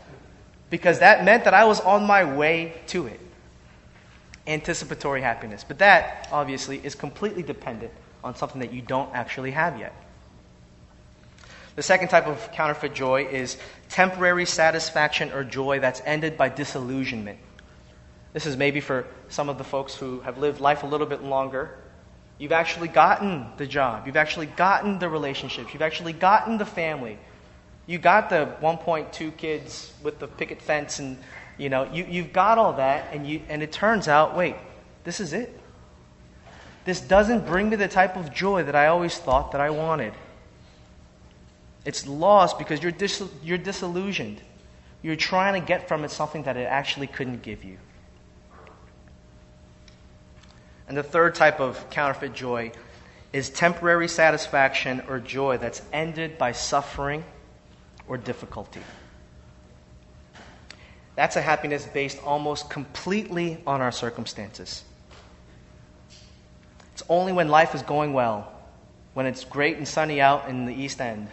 Because 0.69 0.99
that 0.99 1.25
meant 1.25 1.43
that 1.43 1.53
I 1.53 1.65
was 1.65 1.81
on 1.81 2.05
my 2.05 2.23
way 2.35 2.75
to 2.87 3.07
it. 3.07 3.19
Anticipatory 4.47 5.21
happiness. 5.21 5.65
But 5.67 5.79
that, 5.79 6.29
obviously, 6.31 6.79
is 6.83 6.95
completely 6.95 7.43
dependent 7.43 7.91
on 8.23 8.35
something 8.35 8.61
that 8.61 8.73
you 8.73 8.81
don't 8.81 9.13
actually 9.13 9.51
have 9.51 9.77
yet. 9.77 9.93
The 11.75 11.83
second 11.83 12.07
type 12.07 12.25
of 12.25 12.51
counterfeit 12.53 12.95
joy 12.95 13.25
is 13.25 13.57
temporary 13.89 14.45
satisfaction 14.45 15.31
or 15.31 15.43
joy 15.43 15.79
that's 15.79 16.01
ended 16.05 16.35
by 16.35 16.49
disillusionment. 16.49 17.37
This 18.33 18.45
is 18.45 18.57
maybe 18.57 18.79
for 18.79 19.05
some 19.29 19.49
of 19.49 19.57
the 19.57 19.63
folks 19.63 19.93
who 19.95 20.21
have 20.21 20.37
lived 20.37 20.59
life 20.59 20.83
a 20.83 20.87
little 20.87 21.05
bit 21.05 21.23
longer. 21.23 21.77
You've 22.39 22.51
actually 22.51 22.87
gotten 22.87 23.47
the 23.57 23.67
job. 23.67 24.07
You've 24.07 24.17
actually 24.17 24.45
gotten 24.47 24.99
the 24.99 25.09
relationships. 25.09 25.73
You've 25.73 25.81
actually 25.81 26.13
gotten 26.13 26.57
the 26.57 26.65
family. 26.65 27.17
You 27.85 27.97
got 27.97 28.29
the 28.29 28.55
1.2 28.61 29.37
kids 29.37 29.93
with 30.03 30.19
the 30.19 30.27
picket 30.27 30.61
fence, 30.61 30.99
and 30.99 31.17
you 31.57 31.69
know 31.69 31.91
you, 31.91 32.05
you've 32.09 32.33
got 32.33 32.57
all 32.57 32.73
that, 32.73 33.13
and 33.13 33.27
you 33.27 33.41
and 33.49 33.63
it 33.63 33.71
turns 33.71 34.07
out, 34.07 34.35
wait, 34.35 34.55
this 35.03 35.19
is 35.19 35.33
it. 35.33 35.57
This 36.87 37.01
doesn't 37.01 37.45
bring 37.45 37.69
me 37.69 37.75
the 37.75 37.89
type 37.89 38.15
of 38.15 38.33
joy 38.33 38.63
that 38.63 38.73
I 38.73 38.87
always 38.87 39.17
thought 39.17 39.51
that 39.51 39.59
I 39.59 39.71
wanted. 39.71 40.13
It's 41.83 42.07
lost 42.07 42.57
because 42.57 42.81
you're, 42.81 42.93
dis- 42.93 43.23
you're 43.43 43.57
disillusioned. 43.57 44.41
You're 45.01 45.17
trying 45.17 45.61
to 45.61 45.65
get 45.65 45.89
from 45.89 46.05
it 46.05 46.11
something 46.11 46.43
that 46.43 46.55
it 46.55 46.63
actually 46.63 47.07
couldn't 47.07 47.41
give 47.41 47.65
you. 47.65 47.77
And 50.87 50.95
the 50.95 51.03
third 51.03 51.35
type 51.35 51.59
of 51.59 51.89
counterfeit 51.89 52.33
joy 52.33 52.71
is 53.33 53.49
temporary 53.49 54.07
satisfaction 54.07 55.03
or 55.09 55.19
joy 55.19 55.57
that's 55.57 55.81
ended 55.91 56.37
by 56.37 56.53
suffering 56.53 57.25
or 58.07 58.17
difficulty. 58.17 58.81
That's 61.17 61.35
a 61.35 61.41
happiness 61.41 61.83
based 61.83 62.19
almost 62.23 62.69
completely 62.69 63.57
on 63.65 63.81
our 63.81 63.91
circumstances. 63.91 64.83
It's 66.93 67.01
only 67.09 67.33
when 67.33 67.47
life 67.47 67.73
is 67.73 67.81
going 67.81 68.13
well, 68.13 68.51
when 69.15 69.25
it's 69.25 69.43
great 69.43 69.77
and 69.77 69.87
sunny 69.87 70.21
out 70.21 70.47
in 70.47 70.67
the 70.67 70.73
East 70.75 71.01
End, 71.01 71.27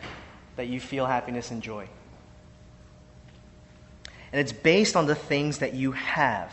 that 0.56 0.68
you 0.68 0.80
feel 0.80 1.04
happiness 1.04 1.50
and 1.50 1.62
joy. 1.62 1.86
And 4.32 4.40
it's 4.40 4.52
based 4.52 4.96
on 4.96 5.04
the 5.04 5.14
things 5.14 5.58
that 5.58 5.74
you 5.74 5.92
have. 5.92 6.50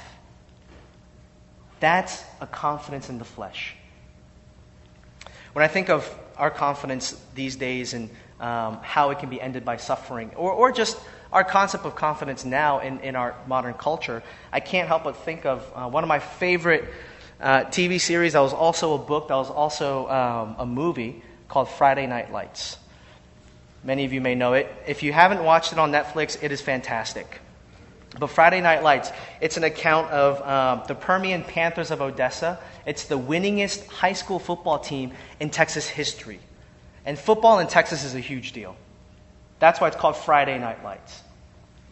That's 1.80 2.26
a 2.42 2.48
confidence 2.48 3.10
in 3.10 3.18
the 3.18 3.24
flesh. 3.24 3.76
When 5.54 5.64
I 5.64 5.70
think 5.70 5.90
of 5.90 6.14
our 6.36 6.52
confidence 6.52 7.18
these 7.34 7.56
days 7.56 7.94
and 7.94 8.10
um, 8.42 8.80
how 8.82 9.12
it 9.12 9.20
can 9.20 9.30
be 9.30 9.40
ended 9.40 9.64
by 9.64 9.78
suffering, 9.78 10.32
or, 10.36 10.52
or 10.52 10.74
just 10.74 11.00
our 11.32 11.44
concept 11.44 11.86
of 11.86 11.96
confidence 11.96 12.44
now 12.44 12.80
in, 12.80 13.00
in 13.00 13.16
our 13.16 13.36
modern 13.48 13.74
culture, 13.74 14.22
I 14.52 14.60
can't 14.60 14.88
help 14.88 15.04
but 15.04 15.18
think 15.18 15.46
of 15.46 15.70
uh, 15.74 15.90
one 15.90 16.04
of 16.04 16.08
my 16.08 16.20
favorite 16.20 16.86
uh, 17.40 17.66
TV 17.66 18.00
series 18.00 18.34
that 18.34 18.42
was 18.42 18.54
also 18.54 18.94
a 18.94 18.98
book, 18.98 19.30
that 19.30 19.36
was 19.36 19.50
also 19.50 20.10
um, 20.10 20.56
a 20.60 20.66
movie 20.66 21.24
called 21.48 21.70
Friday 21.70 22.06
Night 22.06 22.32
Lights. 22.32 22.78
Many 23.84 24.06
of 24.06 24.14
you 24.14 24.22
may 24.22 24.36
know 24.36 24.54
it. 24.54 24.72
If 24.86 25.02
you 25.02 25.12
haven't 25.12 25.44
watched 25.44 25.72
it 25.72 25.80
on 25.80 25.92
Netflix, 25.92 26.42
it 26.44 26.52
is 26.52 26.62
fantastic. 26.62 27.40
But 28.20 28.28
Friday 28.28 28.62
Night 28.62 28.84
Lights, 28.84 29.12
it's 29.40 29.58
an 29.58 29.64
account 29.64 30.12
of 30.12 30.42
um, 30.48 30.84
the 30.88 30.96
Permian 30.96 31.44
Panthers 31.44 31.92
of 31.92 32.02
Odessa. 32.02 32.60
It's 32.86 33.06
the 33.06 33.18
winningest 33.18 33.88
high 33.88 34.14
school 34.14 34.38
football 34.38 34.80
team 34.80 35.14
in 35.40 35.50
Texas 35.50 35.88
history. 35.88 36.40
And 37.06 37.18
football 37.18 37.60
in 37.60 37.68
Texas 37.68 38.04
is 38.04 38.14
a 38.14 38.20
huge 38.20 38.52
deal. 38.52 38.76
That's 39.62 39.80
why 39.80 39.88
it's 39.90 39.96
called 39.96 40.18
Friday 40.18 40.58
Night 40.58 40.84
Lights. 40.84 41.22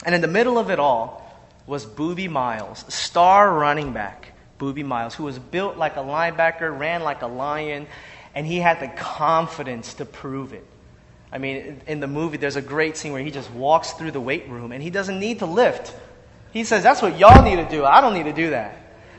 And 0.04 0.16
in 0.16 0.22
the 0.22 0.28
middle 0.28 0.58
of 0.58 0.72
it 0.72 0.80
all 0.80 1.24
was 1.68 1.86
Boobie 1.86 2.30
Miles, 2.30 2.84
star 2.92 3.54
running 3.54 3.94
back 3.94 4.34
Boobie 4.58 4.84
Miles, 4.84 5.14
who 5.14 5.26
was 5.26 5.38
built 5.38 5.78
like 5.78 5.96
a 5.96 6.00
linebacker, 6.00 6.78
ran 6.78 7.04
like 7.04 7.22
a 7.22 7.28
lion, 7.28 7.86
and 8.34 8.48
he 8.48 8.58
had 8.58 8.80
the 8.80 8.88
confidence 8.88 9.94
to 9.96 10.06
prove 10.06 10.52
it. 10.52 10.66
I 11.32 11.38
mean, 11.38 11.80
in 11.86 12.00
the 12.00 12.08
movie, 12.08 12.38
there's 12.38 12.56
a 12.56 12.62
great 12.62 12.98
scene 12.98 13.14
where 13.14 13.22
he 13.22 13.30
just 13.30 13.52
walks 13.52 13.92
through 13.92 14.12
the 14.12 14.20
weight 14.20 14.50
room 14.50 14.72
and 14.72 14.82
he 14.82 14.90
doesn't 14.90 15.20
need 15.20 15.40
to 15.40 15.46
lift. 15.46 15.94
He 16.52 16.64
says, 16.64 16.82
That's 16.82 17.04
what 17.04 17.20
y'all 17.20 17.44
need 17.44 17.58
to 17.58 17.70
do. 17.70 17.86
I 17.86 18.02
don't 18.02 18.16
need 18.16 18.24
to 18.24 18.34
do 18.34 18.50
that. 18.50 18.76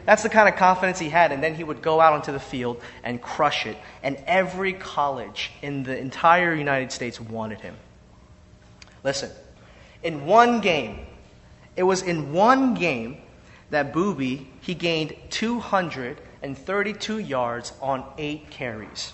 That's 0.06 0.24
the 0.24 0.28
kind 0.28 0.48
of 0.48 0.56
confidence 0.56 0.98
he 0.98 1.08
had. 1.08 1.30
And 1.30 1.40
then 1.40 1.54
he 1.54 1.62
would 1.62 1.82
go 1.82 2.00
out 2.00 2.14
onto 2.14 2.32
the 2.32 2.40
field 2.40 2.82
and 3.04 3.22
crush 3.22 3.64
it. 3.66 3.76
And 4.02 4.16
every 4.26 4.72
college 4.72 5.52
in 5.62 5.84
the 5.84 5.96
entire 5.96 6.52
United 6.52 6.90
States 6.90 7.20
wanted 7.20 7.60
him. 7.60 7.76
Listen, 9.02 9.30
in 10.02 10.26
one 10.26 10.60
game, 10.60 11.06
it 11.76 11.82
was 11.82 12.02
in 12.02 12.32
one 12.32 12.74
game 12.74 13.18
that 13.70 13.92
Boobie, 13.92 14.46
he 14.60 14.74
gained 14.74 15.14
232 15.30 17.18
yards 17.18 17.72
on 17.80 18.04
eight 18.18 18.50
carries. 18.50 19.12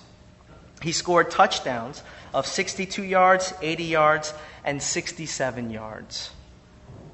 He 0.83 0.93
scored 0.93 1.31
touchdowns 1.31 2.03
of 2.35 2.47
62 2.47 3.03
yards, 3.03 3.55
80 3.63 3.85
yards, 3.85 4.35
and 4.65 4.83
67 4.83 5.71
yards. 5.71 6.31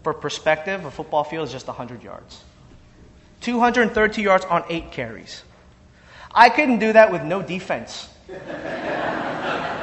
For 0.02 0.12
perspective, 0.14 0.84
a 0.84 0.90
football 0.90 1.24
field 1.24 1.46
is 1.46 1.52
just 1.52 1.68
100 1.68 2.02
yards. 2.02 2.42
232 3.42 4.22
yards 4.22 4.44
on 4.46 4.64
eight 4.68 4.90
carries. 4.90 5.42
I 6.34 6.48
couldn't 6.48 6.78
do 6.78 6.92
that 6.92 7.12
with 7.12 7.22
no 7.22 7.42
defense. 7.42 8.08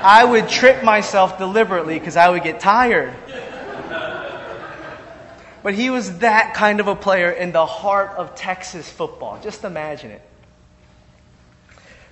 I 0.01 0.23
would 0.23 0.47
trip 0.47 0.83
myself 0.83 1.37
deliberately 1.37 1.99
because 1.99 2.17
I 2.17 2.29
would 2.29 2.43
get 2.43 2.59
tired. 2.59 3.13
But 5.61 5.73
he 5.73 5.89
was 5.89 6.19
that 6.19 6.53
kind 6.53 6.79
of 6.79 6.87
a 6.87 6.95
player 6.95 7.31
in 7.31 7.51
the 7.51 7.65
heart 7.65 8.11
of 8.11 8.35
Texas 8.35 8.89
football. 8.89 9.39
Just 9.43 9.63
imagine 9.63 10.11
it. 10.11 10.21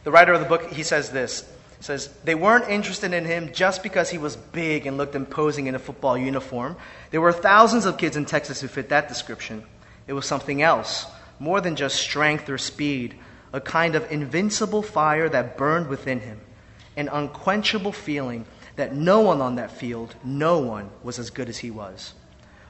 The 0.04 0.12
writer 0.12 0.34
of 0.34 0.42
the 0.42 0.48
book, 0.48 0.72
he 0.72 0.84
says 0.84 1.12
this. 1.12 1.42
He 1.78 1.84
says, 1.84 2.10
They 2.24 2.36
weren't 2.36 2.70
interested 2.70 3.14
in 3.14 3.26
him 3.26 3.54
just 3.54 3.84
because 3.84 4.10
he 4.10 4.18
was 4.18 4.36
big 4.36 4.86
and 4.86 4.98
looked 4.98 5.16
imposing 5.16 5.68
in 5.68 5.76
a 5.76 5.80
football 5.80 6.18
uniform. 6.18 6.76
There 7.12 7.22
were 7.22 7.34
thousands 7.34 7.86
of 7.86 7.98
kids 7.98 8.18
in 8.18 8.26
Texas 8.26 8.60
who 8.62 8.68
fit 8.68 8.90
that 8.90 9.08
description. 9.08 9.64
It 10.08 10.14
was 10.14 10.26
something 10.26 10.62
else, 10.62 11.06
more 11.40 11.62
than 11.62 11.76
just 11.76 11.98
strength 11.98 12.50
or 12.50 12.58
speed, 12.58 13.16
a 13.54 13.62
kind 13.62 13.96
of 13.96 14.12
invincible 14.12 14.82
fire 14.82 15.30
that 15.30 15.58
burned 15.58 15.88
within 15.88 16.20
him, 16.20 16.40
an 16.98 17.08
unquenchable 17.08 17.94
feeling 17.94 18.46
that 18.76 18.94
no 18.94 19.22
one 19.22 19.40
on 19.40 19.56
that 19.56 19.72
field, 19.72 20.16
no 20.24 20.60
one 20.60 20.90
was 21.04 21.20
as 21.20 21.30
good 21.30 21.48
as 21.48 21.60
he 21.60 21.72
was. 21.72 22.14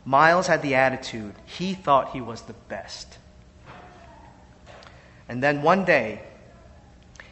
Miles 0.05 0.47
had 0.47 0.61
the 0.61 0.75
attitude, 0.75 1.33
he 1.45 1.73
thought 1.73 2.11
he 2.11 2.21
was 2.21 2.41
the 2.43 2.53
best. 2.53 3.17
And 5.27 5.41
then 5.41 5.61
one 5.63 5.85
day, 5.85 6.21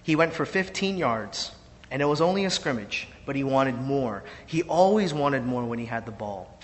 he 0.04 0.16
went 0.16 0.34
for 0.34 0.46
15 0.46 0.98
yards, 0.98 1.52
and 1.92 2.02
it 2.02 2.06
was 2.06 2.22
only 2.22 2.46
a 2.46 2.50
scrimmage, 2.50 3.08
but 3.26 3.36
he 3.36 3.44
wanted 3.44 3.76
more. 3.76 4.24
He 4.46 4.64
always 4.64 5.14
wanted 5.14 5.46
more 5.46 5.64
when 5.64 5.80
he 5.80 5.86
had 5.86 6.06
the 6.06 6.12
ball. 6.12 6.60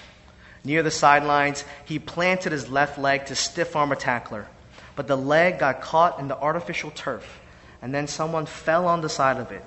Near 0.63 0.84
the 0.84 0.91
sidelines, 0.91 1.63
he 1.86 1.98
planted 1.98 2.52
his 2.52 2.70
left 2.70 3.00
leg 3.00 3.26
to 3.28 3.36
stiff 3.36 3.76
arm 3.76 3.91
a 3.91 3.96
tackler, 3.96 4.48
but 4.96 5.08
the 5.08 5.17
leg 5.17 5.60
got 5.60 5.82
caught 5.82 6.20
in 6.20 6.28
the 6.28 6.38
artificial 6.38 6.91
turf, 6.91 7.39
and 7.82 7.94
then 7.94 8.08
someone 8.08 8.46
fell 8.46 8.86
on 8.88 9.02
the 9.02 9.10
side 9.10 9.38
of 9.38 9.52
it. 9.52 9.65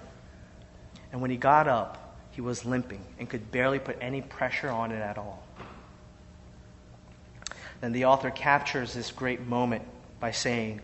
And 1.14 1.20
when 1.20 1.31
he 1.31 1.37
got 1.37 1.68
up, 1.68 2.16
he 2.33 2.40
was 2.40 2.64
limping 2.64 3.00
and 3.20 3.31
could 3.31 3.53
barely 3.53 3.79
put 3.79 3.96
any 4.00 4.20
pressure 4.20 4.68
on 4.68 4.90
it 4.90 5.00
at 5.00 5.16
all. 5.16 5.44
Then 7.81 7.92
the 7.92 8.07
author 8.07 8.33
captures 8.33 8.94
this 8.94 9.12
great 9.12 9.46
moment 9.46 9.85
by 10.18 10.33
saying, 10.33 10.81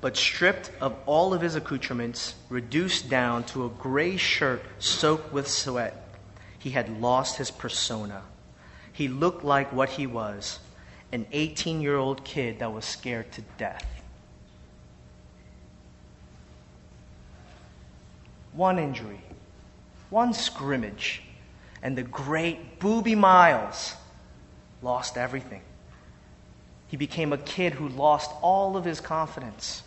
But 0.00 0.16
stripped 0.16 0.70
of 0.80 0.96
all 1.04 1.34
of 1.34 1.42
his 1.42 1.54
accoutrements, 1.54 2.34
reduced 2.48 3.10
down 3.10 3.44
to 3.48 3.66
a 3.66 3.68
gray 3.68 4.16
shirt 4.16 4.62
soaked 4.78 5.34
with 5.34 5.48
sweat, 5.48 6.16
he 6.58 6.70
had 6.70 6.98
lost 6.98 7.36
his 7.36 7.50
persona. 7.50 8.22
He 8.90 9.08
looked 9.08 9.44
like 9.44 9.70
what 9.70 9.90
he 9.90 10.06
was 10.06 10.60
an 11.12 11.26
18 11.30 11.82
year 11.82 11.98
old 11.98 12.24
kid 12.24 12.60
that 12.60 12.72
was 12.72 12.86
scared 12.86 13.30
to 13.32 13.42
death. 13.58 13.93
One 18.54 18.78
injury, 18.78 19.20
one 20.10 20.32
scrimmage, 20.32 21.22
and 21.82 21.98
the 21.98 22.02
great 22.02 22.78
Boobie 22.78 23.16
Miles 23.16 23.94
lost 24.80 25.18
everything. 25.18 25.62
He 26.86 26.96
became 26.96 27.32
a 27.32 27.38
kid 27.38 27.74
who 27.74 27.88
lost 27.88 28.30
all 28.40 28.76
of 28.76 28.84
his 28.84 29.00
confidence 29.00 29.82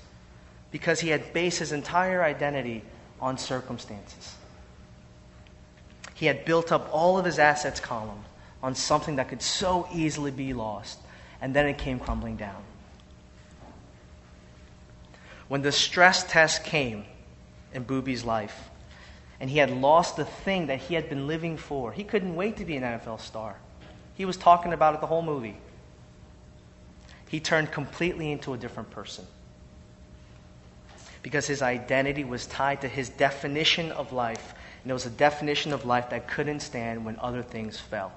because 0.72 1.00
he 1.00 1.10
had 1.10 1.32
based 1.32 1.60
his 1.60 1.72
entire 1.72 2.22
identity 2.22 2.84
on 3.22 3.38
circumstances. 3.38 4.36
He 6.14 6.26
had 6.26 6.44
built 6.44 6.72
up 6.72 6.90
all 6.92 7.18
of 7.18 7.26
his 7.26 7.40
assets 7.40 7.80
column 7.80 8.26
on 8.62 8.76
something 8.76 9.16
that 9.16 9.30
could 9.30 9.42
so 9.42 9.88
easily 9.94 10.32
be 10.32 10.52
lost, 10.52 11.00
and 11.40 11.56
then 11.56 11.68
it 11.68 11.78
came 11.78 12.00
crumbling 12.00 12.36
down. 12.36 12.64
When 15.48 15.62
the 15.62 15.72
stress 15.72 16.24
test 16.24 16.66
came 16.66 17.06
in 17.78 17.86
Boobie's 17.86 18.26
life, 18.26 18.70
and 19.40 19.50
he 19.50 19.60
had 19.60 19.72
lost 19.72 20.18
the 20.18 20.26
thing 20.26 20.68
that 20.68 20.80
he 20.80 20.96
had 20.96 21.08
been 21.08 21.28
living 21.28 21.56
for, 21.56 21.94
he 21.94 22.04
couldn't 22.04 22.36
wait 22.36 22.58
to 22.58 22.66
be 22.66 22.76
an 22.76 22.84
NFL 22.84 23.22
star. 23.22 23.56
He 24.16 24.26
was 24.26 24.36
talking 24.36 24.74
about 24.74 24.96
it 24.96 25.00
the 25.00 25.08
whole 25.08 25.22
movie. 25.22 25.56
He 27.30 27.40
turned 27.40 27.72
completely 27.72 28.32
into 28.32 28.54
a 28.54 28.58
different 28.58 28.90
person 28.90 29.26
because 31.22 31.46
his 31.46 31.62
identity 31.62 32.24
was 32.24 32.48
tied 32.48 32.82
to 32.82 32.88
his 32.88 33.10
definition 33.10 33.92
of 33.92 34.14
life. 34.14 34.56
And 34.84 34.90
it 34.90 34.94
was 34.94 35.06
a 35.06 35.12
definition 35.12 35.74
of 35.74 35.86
life 35.86 36.10
that 36.12 36.28
couldn't 36.28 36.62
stand 36.62 37.04
when 37.04 37.18
other 37.20 37.44
things 37.44 37.80
fell. 37.80 38.14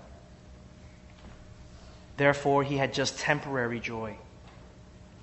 Therefore, 2.17 2.63
he 2.63 2.77
had 2.77 2.95
just 2.95 3.19
temporary 3.19 3.81
joy. 3.81 4.17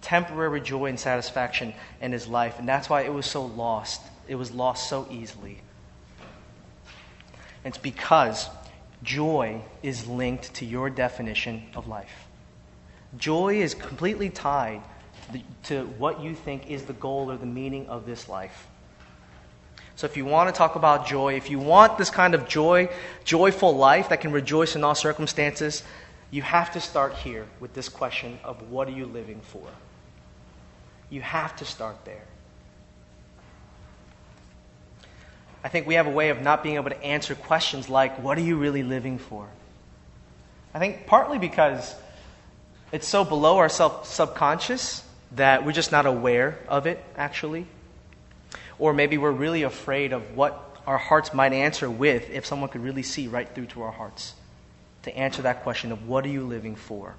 Temporary 0.02 0.62
joy 0.62 0.88
and 0.88 1.00
satisfaction 1.00 1.73
in 2.02 2.12
his 2.12 2.28
life. 2.28 2.60
And 2.60 2.67
that's 2.67 2.89
why 2.89 3.02
it 3.04 3.13
was 3.13 3.26
so 3.26 3.45
lost. 3.45 4.02
It 4.27 4.35
was 4.35 4.51
lost 4.51 4.89
so 4.89 5.07
easily. 5.09 5.61
It's 7.63 7.77
because 7.77 8.49
joy 9.03 9.61
is 9.83 10.07
linked 10.07 10.53
to 10.55 10.65
your 10.65 10.89
definition 10.89 11.63
of 11.75 11.87
life. 11.87 12.25
Joy 13.17 13.61
is 13.61 13.73
completely 13.73 14.29
tied 14.29 14.81
to 15.63 15.85
what 15.97 16.21
you 16.21 16.33
think 16.33 16.69
is 16.69 16.83
the 16.83 16.93
goal 16.93 17.31
or 17.31 17.37
the 17.37 17.45
meaning 17.45 17.87
of 17.87 18.05
this 18.05 18.29
life. 18.29 18.67
So, 19.95 20.05
if 20.05 20.15
you 20.15 20.25
want 20.25 20.53
to 20.53 20.57
talk 20.57 20.75
about 20.75 21.07
joy, 21.07 21.33
if 21.33 21.49
you 21.49 21.57
want 21.57 21.97
this 21.97 22.11
kind 22.11 22.35
of 22.35 22.47
joy, 22.47 22.89
joyful 23.23 23.75
life 23.75 24.09
that 24.09 24.21
can 24.21 24.31
rejoice 24.31 24.75
in 24.75 24.83
all 24.83 24.93
circumstances, 24.93 25.81
you 26.29 26.43
have 26.43 26.71
to 26.73 26.79
start 26.79 27.13
here 27.13 27.47
with 27.59 27.73
this 27.73 27.89
question 27.89 28.37
of 28.43 28.69
what 28.69 28.87
are 28.87 28.91
you 28.91 29.07
living 29.07 29.41
for? 29.41 29.67
You 31.09 31.21
have 31.21 31.55
to 31.57 31.65
start 31.65 32.05
there. 32.05 32.25
I 35.63 35.69
think 35.69 35.87
we 35.87 35.95
have 35.95 36.07
a 36.07 36.11
way 36.11 36.29
of 36.29 36.41
not 36.41 36.63
being 36.63 36.75
able 36.75 36.89
to 36.89 37.03
answer 37.03 37.35
questions 37.35 37.89
like, 37.89 38.21
what 38.21 38.37
are 38.37 38.41
you 38.41 38.57
really 38.57 38.83
living 38.83 39.17
for? 39.17 39.47
I 40.73 40.79
think 40.79 41.07
partly 41.07 41.39
because 41.39 41.95
it's 42.91 43.07
so 43.07 43.23
below 43.23 43.57
our 43.57 43.69
self 43.69 44.05
subconscious 44.05 45.03
that 45.33 45.65
we're 45.65 45.71
just 45.71 45.91
not 45.91 46.05
aware 46.05 46.59
of 46.67 46.87
it, 46.87 47.03
actually. 47.17 47.65
Or 48.79 48.93
maybe 48.93 49.17
we're 49.17 49.31
really 49.31 49.63
afraid 49.63 50.13
of 50.13 50.35
what 50.35 50.63
our 50.85 50.97
hearts 50.97 51.33
might 51.33 51.51
answer 51.51 51.89
with 51.89 52.29
if 52.29 52.45
someone 52.45 52.69
could 52.69 52.81
really 52.81 53.03
see 53.03 53.27
right 53.27 53.49
through 53.53 53.65
to 53.67 53.81
our 53.81 53.91
hearts 53.91 54.35
to 55.03 55.17
answer 55.17 55.41
that 55.41 55.63
question 55.63 55.91
of 55.91 56.07
what 56.07 56.25
are 56.25 56.29
you 56.29 56.45
living 56.45 56.75
for? 56.75 57.15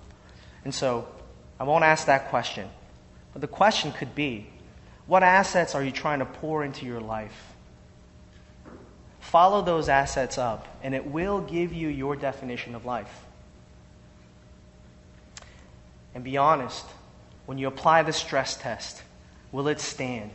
And 0.65 0.75
so 0.75 1.09
I 1.59 1.65
won't 1.65 1.85
ask 1.85 2.07
that 2.07 2.29
question. 2.29 2.69
But 3.33 3.41
the 3.41 3.49
question 3.49 3.93
could 3.93 4.15
be 4.15 4.47
what 5.07 5.23
assets 5.23 5.75
are 5.75 5.83
you 5.83 5.91
trying 5.91 6.19
to 6.21 6.27
pour 6.27 6.65
into 6.65 6.87
your 6.87 7.01
life? 7.01 7.55
Follow 9.29 9.61
those 9.61 9.91
assets 9.91 10.39
up, 10.39 10.67
and 10.83 10.95
it 10.95 11.07
will 11.07 11.43
give 11.43 11.71
you 11.71 11.89
your 11.89 12.17
definition 12.17 12.75
of 12.75 12.87
life. 12.87 13.27
And 16.15 16.25
be 16.25 16.39
honest, 16.39 16.87
when 17.45 17.59
you 17.59 17.69
apply 17.69 18.05
the 18.05 18.13
stress 18.15 18.57
test, 18.57 19.03
will 19.53 19.69
it 19.69 19.81
stand? 19.81 20.31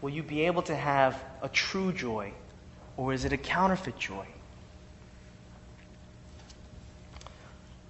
Will 0.00 0.08
you 0.08 0.22
be 0.22 0.46
able 0.46 0.62
to 0.62 0.74
have 0.74 1.22
a 1.42 1.50
true 1.50 1.92
joy, 1.92 2.32
or 2.96 3.12
is 3.12 3.26
it 3.26 3.34
a 3.34 3.36
counterfeit 3.36 3.98
joy? 3.98 4.26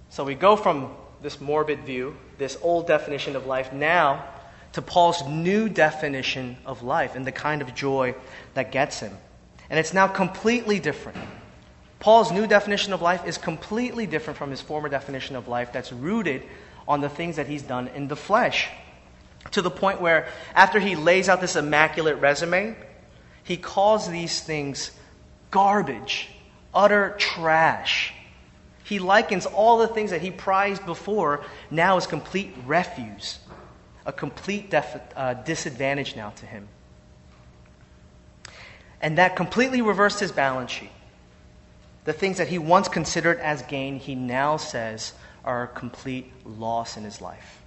So 0.09 0.25
we 0.25 0.35
go 0.35 0.57
from 0.57 0.91
this 1.21 1.39
morbid 1.39 1.85
view, 1.85 2.17
this 2.37 2.57
old 2.61 2.85
definition 2.85 3.37
of 3.37 3.45
life, 3.45 3.71
now 3.71 4.25
to 4.73 4.81
Paul's 4.81 5.25
new 5.25 5.69
definition 5.69 6.57
of 6.65 6.83
life 6.83 7.15
and 7.15 7.25
the 7.25 7.31
kind 7.31 7.61
of 7.61 7.73
joy 7.73 8.13
that 8.55 8.73
gets 8.73 8.99
him. 8.99 9.13
And 9.69 9.79
it's 9.79 9.93
now 9.93 10.07
completely 10.07 10.79
different. 10.79 11.17
Paul's 11.99 12.31
new 12.31 12.47
definition 12.47 12.93
of 12.93 13.01
life 13.01 13.25
is 13.25 13.37
completely 13.37 14.05
different 14.05 14.37
from 14.37 14.51
his 14.51 14.61
former 14.61 14.87
definition 14.87 15.35
of 15.35 15.47
life 15.47 15.73
that's 15.73 15.91
rooted 15.91 16.43
on 16.87 17.01
the 17.01 17.09
things 17.09 17.35
that 17.35 17.47
he's 17.47 17.63
done 17.63 17.87
in 17.89 18.07
the 18.07 18.15
flesh. 18.15 18.69
To 19.51 19.61
the 19.61 19.71
point 19.71 20.01
where, 20.01 20.27
after 20.53 20.79
he 20.79 20.95
lays 20.95 21.29
out 21.29 21.41
this 21.41 21.55
immaculate 21.55 22.17
resume, 22.17 22.75
he 23.43 23.57
calls 23.57 24.09
these 24.09 24.41
things 24.41 24.91
garbage, 25.51 26.29
utter 26.73 27.15
trash. 27.17 28.13
He 28.83 28.99
likens 28.99 29.45
all 29.45 29.79
the 29.79 29.87
things 29.87 30.11
that 30.11 30.21
he 30.21 30.31
prized 30.31 30.85
before 30.85 31.43
now 31.71 31.97
as 31.97 32.07
complete 32.07 32.53
refuse, 32.65 33.39
a 34.05 34.13
complete 34.13 34.69
def- 34.69 35.01
uh, 35.15 35.33
disadvantage 35.33 36.15
now 36.15 36.29
to 36.31 36.45
him. 36.45 36.67
And 39.01 39.17
that 39.17 39.35
completely 39.35 39.81
reversed 39.81 40.19
his 40.19 40.31
balance 40.31 40.71
sheet. 40.71 40.91
The 42.05 42.13
things 42.13 42.37
that 42.37 42.47
he 42.47 42.57
once 42.57 42.87
considered 42.87 43.39
as 43.39 43.61
gain, 43.63 43.99
he 43.99 44.15
now 44.15 44.57
says 44.57 45.13
are 45.43 45.63
a 45.63 45.67
complete 45.67 46.31
loss 46.45 46.97
in 46.97 47.03
his 47.03 47.21
life. 47.21 47.61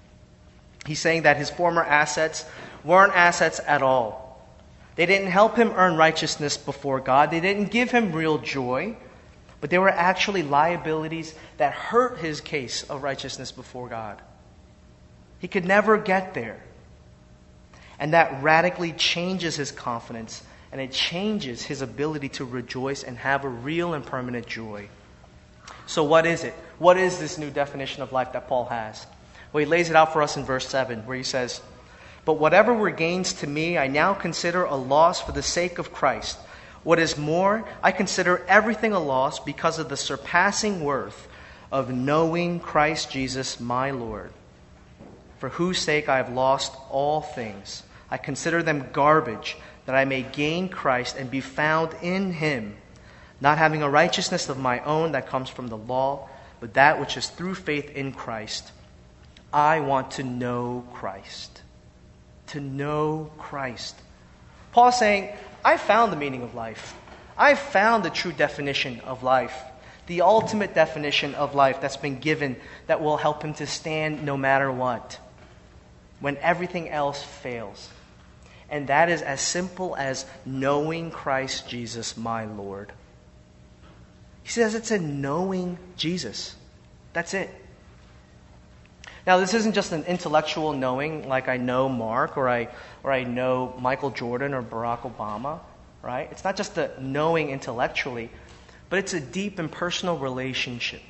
He's 0.86 0.98
saying 0.98 1.22
that 1.22 1.36
his 1.36 1.50
former 1.50 1.84
assets 1.84 2.44
weren't 2.84 3.14
assets 3.14 3.60
at 3.66 3.82
all. 3.82 4.40
They 4.96 5.06
didn't 5.06 5.30
help 5.30 5.56
him 5.56 5.72
earn 5.76 5.96
righteousness 5.96 6.56
before 6.56 7.00
God, 7.00 7.30
they 7.30 7.40
didn't 7.40 7.70
give 7.70 7.90
him 7.90 8.12
real 8.12 8.38
joy, 8.38 8.96
but 9.60 9.70
they 9.70 9.78
were 9.78 9.90
actually 9.90 10.42
liabilities 10.42 11.34
that 11.58 11.74
hurt 11.74 12.18
his 12.18 12.40
case 12.40 12.82
of 12.84 13.02
righteousness 13.02 13.52
before 13.52 13.88
God. 13.88 14.20
He 15.38 15.48
could 15.48 15.64
never 15.64 15.98
get 15.98 16.34
there. 16.34 16.60
And 17.98 18.14
that 18.14 18.42
radically 18.42 18.92
changes 18.92 19.56
his 19.56 19.70
confidence 19.70 20.42
and 20.72 20.80
it 20.80 20.92
changes 20.92 21.62
his 21.62 21.82
ability 21.82 22.28
to 22.30 22.44
rejoice 22.44 23.02
and 23.02 23.18
have 23.18 23.44
a 23.44 23.48
real 23.48 23.94
and 23.94 24.04
permanent 24.04 24.46
joy. 24.46 24.88
So, 25.86 26.04
what 26.04 26.26
is 26.26 26.44
it? 26.44 26.54
What 26.78 26.96
is 26.96 27.18
this 27.18 27.38
new 27.38 27.50
definition 27.50 28.02
of 28.02 28.12
life 28.12 28.32
that 28.32 28.48
Paul 28.48 28.66
has? 28.66 29.06
Well, 29.52 29.60
he 29.60 29.66
lays 29.66 29.90
it 29.90 29.96
out 29.96 30.12
for 30.12 30.22
us 30.22 30.36
in 30.36 30.44
verse 30.44 30.68
7, 30.68 31.06
where 31.06 31.16
he 31.16 31.24
says, 31.24 31.60
But 32.24 32.34
whatever 32.34 32.72
were 32.72 32.90
gains 32.90 33.32
to 33.34 33.46
me, 33.46 33.76
I 33.76 33.88
now 33.88 34.14
consider 34.14 34.64
a 34.64 34.76
loss 34.76 35.20
for 35.20 35.32
the 35.32 35.42
sake 35.42 35.78
of 35.78 35.92
Christ. 35.92 36.38
What 36.84 36.98
is 36.98 37.18
more, 37.18 37.68
I 37.82 37.92
consider 37.92 38.44
everything 38.48 38.92
a 38.92 39.00
loss 39.00 39.40
because 39.40 39.78
of 39.78 39.88
the 39.88 39.96
surpassing 39.96 40.82
worth 40.84 41.28
of 41.72 41.90
knowing 41.90 42.60
Christ 42.60 43.10
Jesus 43.10 43.60
my 43.60 43.90
Lord, 43.90 44.32
for 45.38 45.50
whose 45.50 45.78
sake 45.78 46.08
I 46.08 46.18
have 46.18 46.32
lost 46.32 46.74
all 46.88 47.20
things. 47.20 47.82
I 48.10 48.16
consider 48.16 48.62
them 48.62 48.88
garbage 48.92 49.56
that 49.90 49.98
I 49.98 50.04
may 50.04 50.22
gain 50.22 50.68
Christ 50.68 51.16
and 51.16 51.28
be 51.28 51.40
found 51.40 51.96
in 52.00 52.32
him, 52.32 52.76
not 53.40 53.58
having 53.58 53.82
a 53.82 53.90
righteousness 53.90 54.48
of 54.48 54.56
my 54.56 54.78
own 54.84 55.10
that 55.12 55.26
comes 55.26 55.50
from 55.50 55.66
the 55.66 55.76
law, 55.76 56.28
but 56.60 56.74
that 56.74 57.00
which 57.00 57.16
is 57.16 57.28
through 57.28 57.56
faith 57.56 57.90
in 57.90 58.12
Christ. 58.12 58.70
I 59.52 59.80
want 59.80 60.12
to 60.12 60.22
know 60.22 60.86
Christ. 60.94 61.62
To 62.50 62.60
know 62.60 63.32
Christ. 63.36 63.96
Paul 64.70 64.92
saying, 64.92 65.36
I 65.64 65.76
found 65.76 66.12
the 66.12 66.16
meaning 66.16 66.42
of 66.42 66.54
life. 66.54 66.94
I 67.36 67.56
found 67.56 68.04
the 68.04 68.10
true 68.10 68.30
definition 68.30 69.00
of 69.00 69.24
life, 69.24 69.60
the 70.06 70.20
ultimate 70.20 70.72
definition 70.72 71.34
of 71.34 71.56
life 71.56 71.80
that's 71.80 71.96
been 71.96 72.20
given 72.20 72.54
that 72.86 73.02
will 73.02 73.16
help 73.16 73.42
him 73.42 73.54
to 73.54 73.66
stand 73.66 74.24
no 74.24 74.36
matter 74.36 74.70
what, 74.70 75.18
when 76.20 76.36
everything 76.36 76.88
else 76.90 77.20
fails. 77.20 77.88
And 78.70 78.86
that 78.86 79.08
is 79.08 79.20
as 79.20 79.40
simple 79.40 79.96
as 79.96 80.24
knowing 80.46 81.10
Christ 81.10 81.68
Jesus, 81.68 82.16
my 82.16 82.44
Lord. 82.44 82.92
He 84.44 84.50
says 84.50 84.74
it's 84.74 84.90
a 84.90 84.98
knowing 84.98 85.78
Jesus. 85.96 86.54
That's 87.12 87.34
it. 87.34 87.50
Now, 89.26 89.36
this 89.38 89.54
isn't 89.54 89.74
just 89.74 89.92
an 89.92 90.04
intellectual 90.04 90.72
knowing, 90.72 91.28
like 91.28 91.48
I 91.48 91.56
know 91.56 91.88
Mark 91.88 92.36
or 92.36 92.48
I, 92.48 92.68
or 93.02 93.12
I 93.12 93.24
know 93.24 93.74
Michael 93.78 94.10
Jordan 94.10 94.54
or 94.54 94.62
Barack 94.62 95.00
Obama, 95.00 95.60
right? 96.02 96.28
It's 96.30 96.42
not 96.42 96.56
just 96.56 96.74
the 96.74 96.90
knowing 96.98 97.50
intellectually, 97.50 98.30
but 98.88 98.98
it's 98.98 99.14
a 99.14 99.20
deep 99.20 99.58
and 99.58 99.70
personal 99.70 100.16
relationship. 100.18 101.02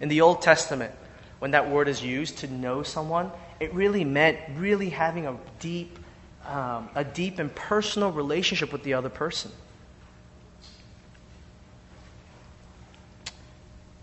In 0.00 0.08
the 0.08 0.22
Old 0.22 0.42
Testament, 0.42 0.92
when 1.38 1.52
that 1.52 1.70
word 1.70 1.86
is 1.86 2.02
used 2.02 2.38
to 2.38 2.48
know 2.48 2.82
someone, 2.82 3.30
it 3.60 3.72
really 3.74 4.04
meant 4.04 4.38
really 4.56 4.88
having 4.88 5.26
a 5.26 5.36
deep 5.58 5.98
um, 6.46 6.88
a 6.94 7.04
deep 7.04 7.38
and 7.38 7.54
personal 7.54 8.12
relationship 8.12 8.72
with 8.72 8.82
the 8.82 8.94
other 8.94 9.08
person. 9.08 9.50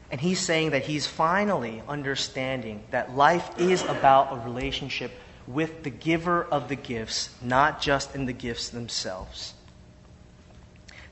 And 0.10 0.22
he's 0.22 0.40
saying 0.40 0.72
that 0.72 0.84
he's 0.84 1.06
finally 1.06 1.82
understanding 1.88 2.84
that 2.92 3.16
life 3.16 3.60
is 3.60 3.84
about 3.84 4.32
a 4.32 4.48
relationship 4.48 5.12
with 5.48 5.84
the 5.84 5.90
giver 5.90 6.44
of 6.46 6.70
the 6.70 6.76
gifts, 6.76 7.30
not 7.42 7.82
just 7.82 8.16
in 8.16 8.26
the 8.26 8.34
gifts 8.34 8.70
themselves. 8.70 9.54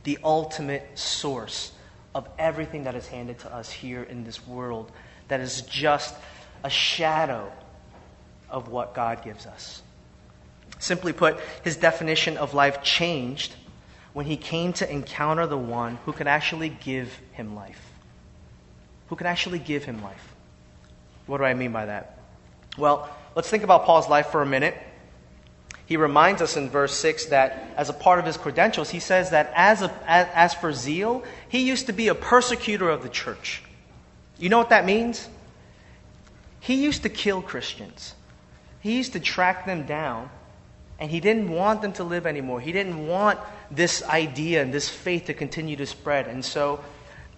The 0.03 0.17
ultimate 0.23 0.97
source 0.97 1.71
of 2.13 2.29
everything 2.39 2.85
that 2.85 2.95
is 2.95 3.07
handed 3.07 3.39
to 3.39 3.53
us 3.53 3.69
here 3.69 4.03
in 4.03 4.23
this 4.23 4.45
world 4.47 4.91
that 5.27 5.41
is 5.41 5.61
just 5.63 6.15
a 6.63 6.69
shadow 6.69 7.51
of 8.49 8.69
what 8.69 8.93
God 8.93 9.23
gives 9.23 9.45
us. 9.45 9.81
Simply 10.79 11.13
put, 11.13 11.39
his 11.63 11.77
definition 11.77 12.37
of 12.37 12.53
life 12.53 12.83
changed 12.83 13.55
when 14.13 14.25
he 14.25 14.37
came 14.37 14.73
to 14.73 14.91
encounter 14.91 15.47
the 15.47 15.57
one 15.57 15.97
who 16.05 16.13
could 16.13 16.27
actually 16.27 16.69
give 16.69 17.19
him 17.33 17.55
life. 17.55 17.91
Who 19.09 19.15
could 19.15 19.27
actually 19.27 19.59
give 19.59 19.83
him 19.83 20.01
life. 20.01 20.35
What 21.27 21.39
do 21.39 21.43
I 21.43 21.53
mean 21.53 21.71
by 21.71 21.87
that? 21.87 22.17
Well, 22.77 23.09
let's 23.35 23.49
think 23.49 23.63
about 23.63 23.85
Paul's 23.85 24.09
life 24.09 24.27
for 24.27 24.41
a 24.41 24.45
minute. 24.45 24.75
He 25.85 25.97
reminds 25.97 26.41
us 26.41 26.57
in 26.57 26.69
verse 26.69 26.95
6 26.95 27.25
that 27.27 27.73
as 27.77 27.89
a 27.89 27.93
part 27.93 28.19
of 28.19 28.25
his 28.25 28.37
credentials, 28.37 28.89
he 28.89 28.99
says 28.99 29.29
that 29.31 29.51
as, 29.55 29.81
a, 29.81 29.93
as, 30.07 30.27
as 30.33 30.53
for 30.53 30.73
zeal, 30.73 31.23
he 31.47 31.67
used 31.67 31.85
to 31.87 31.93
be 31.93 32.07
a 32.07 32.15
persecutor 32.15 32.89
of 32.89 33.03
the 33.03 33.09
church. 33.09 33.61
You 34.39 34.49
know 34.49 34.57
what 34.57 34.69
that 34.69 34.85
means? 34.85 35.29
He 36.59 36.83
used 36.83 37.03
to 37.03 37.09
kill 37.09 37.41
Christians, 37.41 38.15
he 38.79 38.97
used 38.97 39.13
to 39.13 39.19
track 39.19 39.65
them 39.65 39.85
down, 39.85 40.29
and 40.99 41.11
he 41.11 41.19
didn't 41.19 41.49
want 41.49 41.81
them 41.81 41.93
to 41.93 42.03
live 42.03 42.25
anymore. 42.25 42.61
He 42.61 42.71
didn't 42.71 43.07
want 43.07 43.39
this 43.69 44.03
idea 44.03 44.61
and 44.61 44.73
this 44.73 44.87
faith 44.87 45.25
to 45.25 45.33
continue 45.33 45.75
to 45.75 45.85
spread. 45.85 46.27
And 46.27 46.43
so 46.43 46.83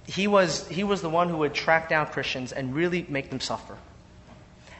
he 0.05 0.27
was, 0.27 0.67
he 0.67 0.83
was 0.83 1.01
the 1.01 1.09
one 1.09 1.29
who 1.29 1.37
would 1.37 1.53
track 1.53 1.89
down 1.89 2.07
Christians 2.07 2.51
and 2.51 2.75
really 2.75 3.05
make 3.09 3.29
them 3.29 3.39
suffer. 3.39 3.77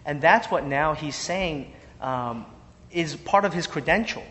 And 0.05 0.21
that's 0.21 0.49
what 0.51 0.65
now 0.65 0.93
he's 0.93 1.15
saying 1.15 1.73
um, 2.01 2.45
is 2.91 3.15
part 3.15 3.45
of 3.45 3.53
his 3.53 3.67
credential. 3.67 4.23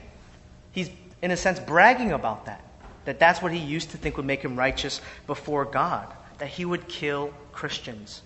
He's, 0.73 0.91
in 1.23 1.33
a 1.33 1.37
sense, 1.37 1.59
bragging 1.59 2.13
about 2.13 2.47
that. 2.47 2.63
That 3.05 3.19
that's 3.19 3.43
what 3.43 3.53
he 3.53 3.59
used 3.59 3.91
to 3.91 3.99
think 3.99 4.17
would 4.17 4.27
make 4.27 4.43
him 4.43 4.57
righteous 4.57 5.01
before 5.27 5.65
God. 5.65 6.13
That 6.39 6.49
he 6.49 6.65
would 6.65 6.89
kill 6.89 7.33
Christians. 7.53 8.23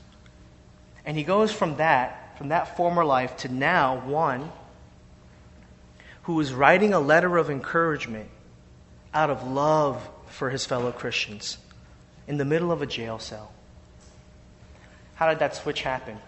And 1.04 1.16
he 1.16 1.22
goes 1.22 1.50
from 1.50 1.76
that, 1.78 2.36
from 2.38 2.48
that 2.48 2.76
former 2.76 3.04
life, 3.04 3.38
to 3.38 3.48
now 3.52 4.00
one 4.06 4.50
who 6.22 6.38
is 6.40 6.52
writing 6.52 6.92
a 6.92 7.00
letter 7.00 7.36
of 7.36 7.50
encouragement 7.50 8.28
out 9.12 9.30
of 9.30 9.46
love 9.46 10.08
for 10.26 10.50
his 10.50 10.64
fellow 10.64 10.92
Christians 10.92 11.58
in 12.28 12.36
the 12.36 12.44
middle 12.44 12.70
of 12.70 12.82
a 12.82 12.86
jail 12.86 13.18
cell. 13.18 13.52
How 15.14 15.28
did 15.28 15.40
that 15.40 15.56
switch 15.56 15.82
happen? 15.82 16.18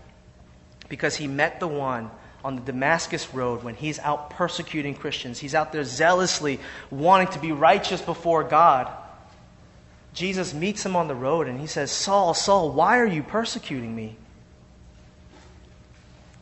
Because 0.88 1.16
he 1.16 1.26
met 1.26 1.60
the 1.60 1.68
one 1.68 2.10
on 2.44 2.56
the 2.56 2.62
Damascus 2.62 3.32
road 3.32 3.62
when 3.62 3.74
he's 3.74 3.98
out 4.00 4.30
persecuting 4.30 4.94
Christians. 4.94 5.38
He's 5.38 5.54
out 5.54 5.72
there 5.72 5.84
zealously 5.84 6.58
wanting 6.90 7.28
to 7.28 7.38
be 7.38 7.52
righteous 7.52 8.02
before 8.02 8.44
God. 8.44 8.92
Jesus 10.12 10.52
meets 10.52 10.84
him 10.84 10.96
on 10.96 11.08
the 11.08 11.14
road 11.14 11.48
and 11.48 11.60
he 11.60 11.66
says, 11.66 11.90
Saul, 11.90 12.34
Saul, 12.34 12.72
why 12.72 12.98
are 12.98 13.06
you 13.06 13.22
persecuting 13.22 13.94
me? 13.94 14.16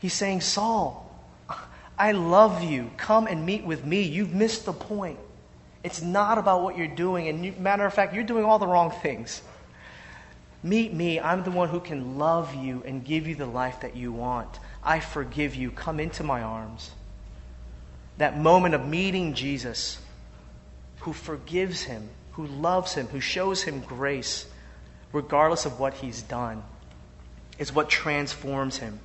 He's 0.00 0.14
saying, 0.14 0.40
Saul, 0.40 1.09
I 2.00 2.12
love 2.12 2.62
you. 2.62 2.90
Come 2.96 3.26
and 3.26 3.44
meet 3.44 3.62
with 3.62 3.84
me. 3.84 4.00
You've 4.00 4.32
missed 4.32 4.64
the 4.64 4.72
point. 4.72 5.18
It's 5.84 6.00
not 6.00 6.38
about 6.38 6.62
what 6.62 6.78
you're 6.78 6.86
doing. 6.86 7.28
And 7.28 7.44
you, 7.44 7.52
matter 7.58 7.84
of 7.84 7.92
fact, 7.92 8.14
you're 8.14 8.24
doing 8.24 8.42
all 8.42 8.58
the 8.58 8.66
wrong 8.66 8.90
things. 8.90 9.42
Meet 10.62 10.94
me. 10.94 11.20
I'm 11.20 11.44
the 11.44 11.50
one 11.50 11.68
who 11.68 11.78
can 11.78 12.16
love 12.16 12.54
you 12.54 12.82
and 12.86 13.04
give 13.04 13.28
you 13.28 13.34
the 13.34 13.44
life 13.44 13.80
that 13.82 13.96
you 13.96 14.12
want. 14.12 14.58
I 14.82 15.00
forgive 15.00 15.54
you. 15.54 15.70
Come 15.70 16.00
into 16.00 16.24
my 16.24 16.40
arms. 16.40 16.90
That 18.16 18.38
moment 18.38 18.74
of 18.74 18.88
meeting 18.88 19.34
Jesus, 19.34 19.98
who 21.00 21.12
forgives 21.12 21.82
him, 21.82 22.08
who 22.32 22.46
loves 22.46 22.94
him, 22.94 23.08
who 23.08 23.20
shows 23.20 23.62
him 23.62 23.80
grace, 23.80 24.46
regardless 25.12 25.66
of 25.66 25.78
what 25.78 25.92
he's 25.92 26.22
done, 26.22 26.62
is 27.58 27.74
what 27.74 27.90
transforms 27.90 28.78
him. 28.78 29.00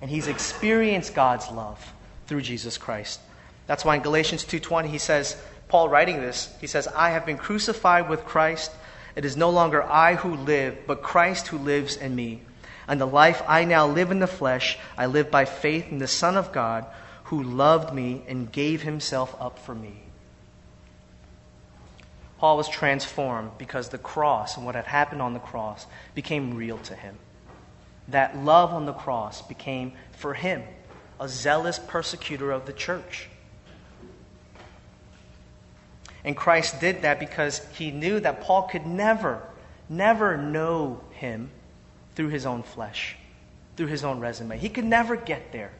And 0.00 0.10
he's 0.10 0.26
experienced 0.26 1.14
God's 1.14 1.50
love 1.50 1.92
through 2.26 2.42
Jesus 2.42 2.78
Christ. 2.78 3.20
That's 3.66 3.84
why 3.84 3.96
in 3.96 4.02
Galatians 4.02 4.44
2:20 4.44 4.88
he 4.88 4.98
says, 4.98 5.36
Paul 5.68 5.88
writing 5.88 6.20
this, 6.20 6.54
he 6.60 6.66
says, 6.66 6.86
"I 6.88 7.10
have 7.10 7.24
been 7.24 7.38
crucified 7.38 8.08
with 8.08 8.24
Christ. 8.24 8.70
It 9.16 9.24
is 9.24 9.36
no 9.36 9.50
longer 9.50 9.82
I 9.82 10.16
who 10.16 10.34
live, 10.34 10.86
but 10.86 11.02
Christ 11.02 11.48
who 11.48 11.58
lives 11.58 11.96
in 11.96 12.14
me." 12.14 12.42
And 12.86 13.00
the 13.00 13.06
life 13.06 13.42
I 13.48 13.64
now 13.64 13.86
live 13.86 14.10
in 14.10 14.20
the 14.20 14.26
flesh, 14.26 14.78
I 14.98 15.06
live 15.06 15.30
by 15.30 15.46
faith 15.46 15.90
in 15.90 15.98
the 15.98 16.06
Son 16.06 16.36
of 16.36 16.52
God 16.52 16.84
who 17.24 17.42
loved 17.42 17.94
me 17.94 18.22
and 18.28 18.52
gave 18.52 18.82
himself 18.82 19.34
up 19.40 19.58
for 19.58 19.74
me. 19.74 20.02
Paul 22.38 22.58
was 22.58 22.68
transformed 22.68 23.52
because 23.56 23.88
the 23.88 23.96
cross 23.96 24.58
and 24.58 24.66
what 24.66 24.74
had 24.74 24.84
happened 24.84 25.22
on 25.22 25.32
the 25.32 25.40
cross 25.40 25.86
became 26.14 26.54
real 26.54 26.76
to 26.78 26.94
him. 26.94 27.18
That 28.08 28.36
love 28.36 28.72
on 28.72 28.86
the 28.86 28.92
cross 28.92 29.42
became, 29.42 29.92
for 30.12 30.34
him, 30.34 30.62
a 31.20 31.28
zealous 31.28 31.78
persecutor 31.78 32.50
of 32.50 32.66
the 32.66 32.72
church. 32.72 33.28
And 36.24 36.36
Christ 36.36 36.80
did 36.80 37.02
that 37.02 37.20
because 37.20 37.64
he 37.74 37.90
knew 37.90 38.18
that 38.20 38.40
Paul 38.40 38.62
could 38.62 38.86
never, 38.86 39.42
never 39.88 40.36
know 40.36 41.00
him 41.10 41.50
through 42.14 42.28
his 42.28 42.46
own 42.46 42.62
flesh, 42.62 43.16
through 43.76 43.88
his 43.88 44.04
own 44.04 44.20
resume. 44.20 44.58
He 44.58 44.68
could 44.70 44.84
never 44.84 45.16
get 45.16 45.52
there. 45.52 45.72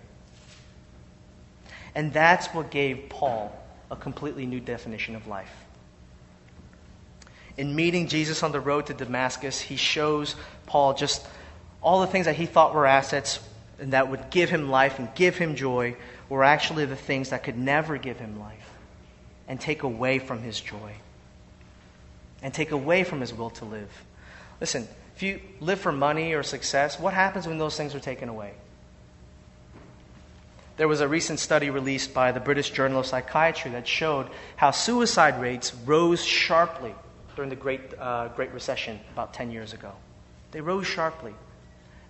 And 1.95 2.13
that's 2.13 2.49
what 2.49 2.71
gave 2.71 3.09
Paul 3.09 3.57
a 3.91 3.97
completely 3.97 4.47
new 4.47 4.61
definition 4.61 5.15
of 5.15 5.27
life. 5.27 5.53
In 7.57 7.77
meeting 7.77 8.09
Jesus 8.09 8.43
on 8.43 8.53
the 8.53 8.61
road 8.61 8.87
to 8.87 8.95
Damascus, 8.95 9.61
he 9.61 9.77
shows 9.77 10.35
Paul 10.67 10.95
just 10.95 11.27
all 11.85 12.01
the 12.01 12.07
things 12.07 12.25
that 12.25 12.35
he 12.35 12.47
thought 12.47 12.75
were 12.75 12.87
assets 12.87 13.39
and 13.79 13.93
that 13.93 14.11
would 14.11 14.31
give 14.31 14.51
him 14.51 14.71
life 14.71 14.99
and 14.99 15.15
give 15.15 15.37
him 15.37 15.55
joy 15.55 15.95
were 16.29 16.43
actually 16.43 16.87
the 16.87 16.97
things 16.97 17.31
that 17.31 17.45
could 17.45 17.59
never 17.59 17.99
give 17.99 18.19
him 18.19 18.41
life 18.41 18.71
and 19.47 19.61
take 19.61 19.83
away 19.83 20.19
from 20.19 20.43
his 20.43 20.59
joy 20.59 20.95
and 22.43 22.53
take 22.55 22.71
away 22.71 23.05
from 23.05 23.21
his 23.21 23.35
will 23.35 23.51
to 23.51 23.67
live. 23.67 23.91
Listen, 24.61 24.89
if 25.15 25.23
you 25.23 25.41
live 25.61 25.79
for 25.79 25.93
money 25.93 26.33
or 26.33 26.43
success, 26.43 26.99
what 26.99 27.13
happens 27.13 27.47
when 27.47 27.59
those 27.59 27.77
things 27.77 27.95
are 27.95 28.01
taken 28.01 28.31
away? 28.31 28.55
There 30.77 30.89
was 30.89 31.03
a 31.03 31.07
recent 31.07 31.39
study 31.39 31.71
released 31.71 32.15
by 32.15 32.33
the 32.33 32.41
British 32.41 32.71
Journal 32.71 33.01
of 33.01 33.07
Psychiatry 33.07 33.73
that 33.73 33.87
showed 33.87 34.29
how 34.57 34.71
suicide 34.73 35.41
rates 35.41 35.75
rose 35.85 36.25
sharply 36.25 36.95
during 37.37 37.51
the 37.51 37.57
Great, 37.57 37.81
uh, 37.99 38.29
Great 38.29 38.53
Recession 38.53 38.99
about 39.13 39.35
10 39.35 39.53
years 39.53 39.73
ago. 39.73 39.93
They 40.51 40.61
rose 40.61 40.87
sharply. 40.87 41.35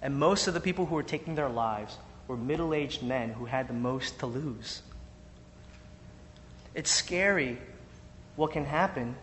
And 0.04 0.14
most 0.14 0.46
of 0.46 0.54
the 0.54 0.60
people 0.60 0.84
who 0.84 0.94
were 0.94 1.02
taking 1.02 1.34
their 1.34 1.48
lives 1.48 1.96
were 2.28 2.36
middle 2.36 2.74
aged 2.74 3.02
men 3.02 3.30
who 3.30 3.46
had 3.46 3.68
the 3.68 3.74
most 3.74 4.18
to 4.18 4.26
lose. 4.26 4.82
It's 6.74 6.90
scary 6.90 7.56
what 8.36 8.52
can 8.52 8.66
happen 8.66 9.16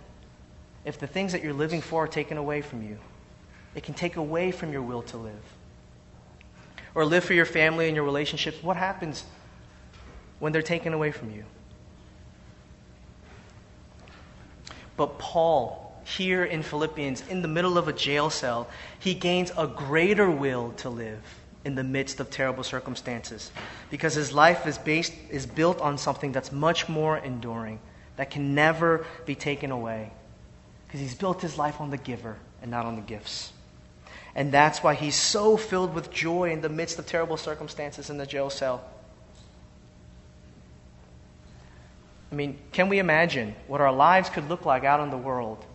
if 0.84 0.98
the 0.98 1.06
things 1.06 1.34
that 1.34 1.44
you're 1.44 1.54
living 1.54 1.82
for 1.82 2.06
are 2.06 2.08
taken 2.08 2.38
away 2.38 2.64
from 2.64 2.82
you. 2.82 2.98
It 3.76 3.84
can 3.84 3.94
take 3.94 4.16
away 4.16 4.52
from 4.52 4.74
your 4.74 4.82
will 4.82 5.04
to 5.04 5.18
live. 5.18 5.44
Or 6.96 7.06
live 7.06 7.24
for 7.24 7.36
your 7.36 7.46
family 7.46 7.86
and 7.86 7.96
your 7.96 8.04
relationships. 8.04 8.64
What 8.64 8.76
happens 8.76 9.24
when 10.40 10.52
they're 10.52 10.64
taken 10.64 10.94
away 10.94 11.12
from 11.12 11.30
you? 11.30 11.46
But 14.98 15.20
Paul, 15.20 15.91
here 16.06 16.44
in 16.44 16.64
Philippians, 16.64 17.28
in 17.28 17.42
the 17.42 17.48
middle 17.48 17.78
of 17.78 17.88
a 17.88 17.94
jail 17.94 18.30
cell, 18.30 18.70
he 19.00 19.14
gains 19.14 19.52
a 19.58 19.68
greater 19.68 20.30
will 20.30 20.72
to 20.78 20.90
live 20.90 21.22
in 21.64 21.76
the 21.76 21.84
midst 21.84 22.20
of 22.20 22.30
terrible 22.30 22.64
circumstances 22.64 23.52
because 23.90 24.16
his 24.16 24.34
life 24.34 24.66
is 24.66 24.78
based 24.78 25.14
is 25.30 25.46
built 25.46 25.80
on 25.80 25.98
something 25.98 26.32
that's 26.32 26.52
much 26.52 26.90
more 26.90 27.18
enduring 27.18 27.80
that 28.16 28.32
can 28.32 28.56
never 28.56 29.06
be 29.26 29.36
taken 29.36 29.70
away 29.70 30.12
because 30.88 31.00
he's 31.00 31.14
built 31.14 31.40
his 31.42 31.60
life 31.60 31.80
on 31.80 31.92
the 31.92 31.98
giver 31.98 32.38
and 32.64 32.72
not 32.72 32.86
on 32.86 32.96
the 32.96 33.02
gifts 33.02 33.54
and 34.36 34.52
that's 34.52 34.82
why 34.82 34.94
he's 34.94 35.16
so 35.16 35.58
filled 35.58 35.94
with 35.94 36.12
joy 36.12 36.52
in 36.52 36.62
the 36.62 36.70
midst 36.70 36.98
of 37.00 37.06
terrible 37.06 37.38
circumstances 37.38 38.10
in 38.10 38.18
the 38.18 38.26
jail 38.26 38.50
cell. 38.50 38.84
I 42.32 42.36
mean, 42.36 42.58
can 42.72 42.88
we 42.88 43.00
imagine 43.00 43.56
what 43.68 43.82
our 43.82 43.92
lives 43.92 44.30
could 44.30 44.48
look 44.48 44.66
like 44.66 44.86
out 44.86 45.02
in 45.02 45.10
the 45.10 45.18
world 45.18 45.66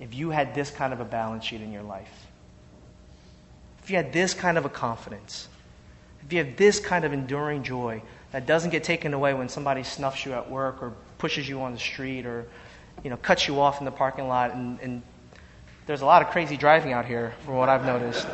if 0.00 0.14
you 0.14 0.30
had 0.30 0.54
this 0.54 0.70
kind 0.70 0.92
of 0.92 1.00
a 1.00 1.04
balance 1.04 1.44
sheet 1.44 1.60
in 1.60 1.72
your 1.72 1.82
life? 1.82 2.26
If 3.82 3.90
you 3.90 3.96
had 3.96 4.12
this 4.12 4.34
kind 4.34 4.58
of 4.58 4.64
a 4.64 4.68
confidence, 4.68 5.48
if 6.24 6.32
you 6.32 6.44
have 6.44 6.56
this 6.56 6.78
kind 6.78 7.04
of 7.04 7.12
enduring 7.12 7.62
joy 7.62 8.02
that 8.32 8.46
doesn't 8.46 8.70
get 8.70 8.84
taken 8.84 9.14
away 9.14 9.34
when 9.34 9.48
somebody 9.48 9.82
snuffs 9.82 10.26
you 10.26 10.34
at 10.34 10.50
work 10.50 10.82
or 10.82 10.92
pushes 11.16 11.48
you 11.48 11.62
on 11.62 11.72
the 11.72 11.78
street 11.78 12.26
or 12.26 12.46
you 13.02 13.10
know, 13.10 13.16
cuts 13.16 13.48
you 13.48 13.60
off 13.60 13.78
in 13.80 13.84
the 13.84 13.90
parking 13.90 14.28
lot 14.28 14.52
and, 14.52 14.78
and 14.80 15.02
there's 15.86 16.02
a 16.02 16.06
lot 16.06 16.20
of 16.20 16.28
crazy 16.28 16.58
driving 16.58 16.92
out 16.92 17.06
here, 17.06 17.32
from 17.46 17.54
what 17.54 17.70
I've 17.70 17.86
noticed. 17.86 18.26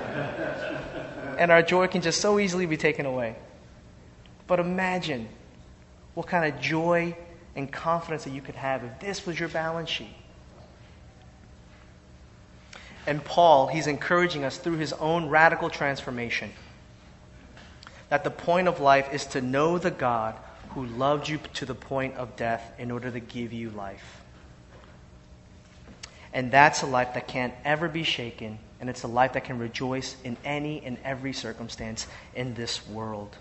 and 1.38 1.52
our 1.52 1.62
joy 1.62 1.86
can 1.86 2.02
just 2.02 2.20
so 2.20 2.40
easily 2.40 2.66
be 2.66 2.76
taken 2.76 3.06
away. 3.06 3.36
But 4.48 4.58
imagine 4.58 5.28
what 6.14 6.26
kind 6.26 6.52
of 6.52 6.60
joy 6.60 7.16
and 7.54 7.70
confidence 7.70 8.24
that 8.24 8.30
you 8.30 8.40
could 8.40 8.56
have 8.56 8.82
if 8.82 8.98
this 8.98 9.24
was 9.24 9.38
your 9.38 9.48
balance 9.48 9.88
sheet. 9.88 10.16
And 13.06 13.24
Paul, 13.24 13.66
he's 13.66 13.86
encouraging 13.86 14.44
us 14.44 14.56
through 14.56 14.78
his 14.78 14.92
own 14.94 15.28
radical 15.28 15.68
transformation 15.70 16.50
that 18.08 18.24
the 18.24 18.30
point 18.30 18.68
of 18.68 18.80
life 18.80 19.12
is 19.12 19.26
to 19.26 19.40
know 19.40 19.78
the 19.78 19.90
God 19.90 20.34
who 20.70 20.86
loved 20.86 21.28
you 21.28 21.38
to 21.54 21.66
the 21.66 21.74
point 21.74 22.16
of 22.16 22.36
death 22.36 22.72
in 22.78 22.90
order 22.90 23.10
to 23.10 23.20
give 23.20 23.52
you 23.52 23.70
life. 23.70 24.22
And 26.32 26.50
that's 26.50 26.82
a 26.82 26.86
life 26.86 27.14
that 27.14 27.28
can't 27.28 27.54
ever 27.64 27.88
be 27.88 28.02
shaken, 28.02 28.58
and 28.80 28.90
it's 28.90 29.04
a 29.04 29.08
life 29.08 29.34
that 29.34 29.44
can 29.44 29.58
rejoice 29.58 30.16
in 30.24 30.36
any 30.44 30.84
and 30.84 30.98
every 31.04 31.32
circumstance 31.32 32.06
in 32.34 32.54
this 32.54 32.86
world. 32.88 33.36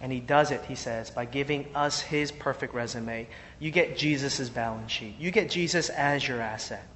And 0.00 0.12
he 0.12 0.20
does 0.20 0.50
it, 0.50 0.64
he 0.66 0.74
says, 0.74 1.10
by 1.10 1.24
giving 1.24 1.66
us 1.74 2.00
his 2.00 2.30
perfect 2.30 2.74
resume. 2.74 3.26
You 3.58 3.70
get 3.70 3.96
Jesus' 3.96 4.48
balance 4.48 4.92
sheet, 4.92 5.16
you 5.18 5.30
get 5.30 5.50
Jesus 5.50 5.88
as 5.90 6.26
your 6.26 6.40
asset. 6.40 6.86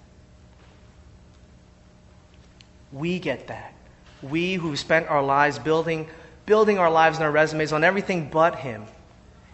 We 2.92 3.18
get 3.18 3.48
that. 3.48 3.74
We 4.22 4.54
who 4.54 4.76
spent 4.76 5.08
our 5.08 5.22
lives 5.22 5.58
building, 5.58 6.08
building 6.46 6.78
our 6.78 6.90
lives 6.90 7.18
and 7.18 7.24
our 7.24 7.30
resumes 7.30 7.72
on 7.72 7.84
everything 7.84 8.28
but 8.30 8.56
him, 8.56 8.84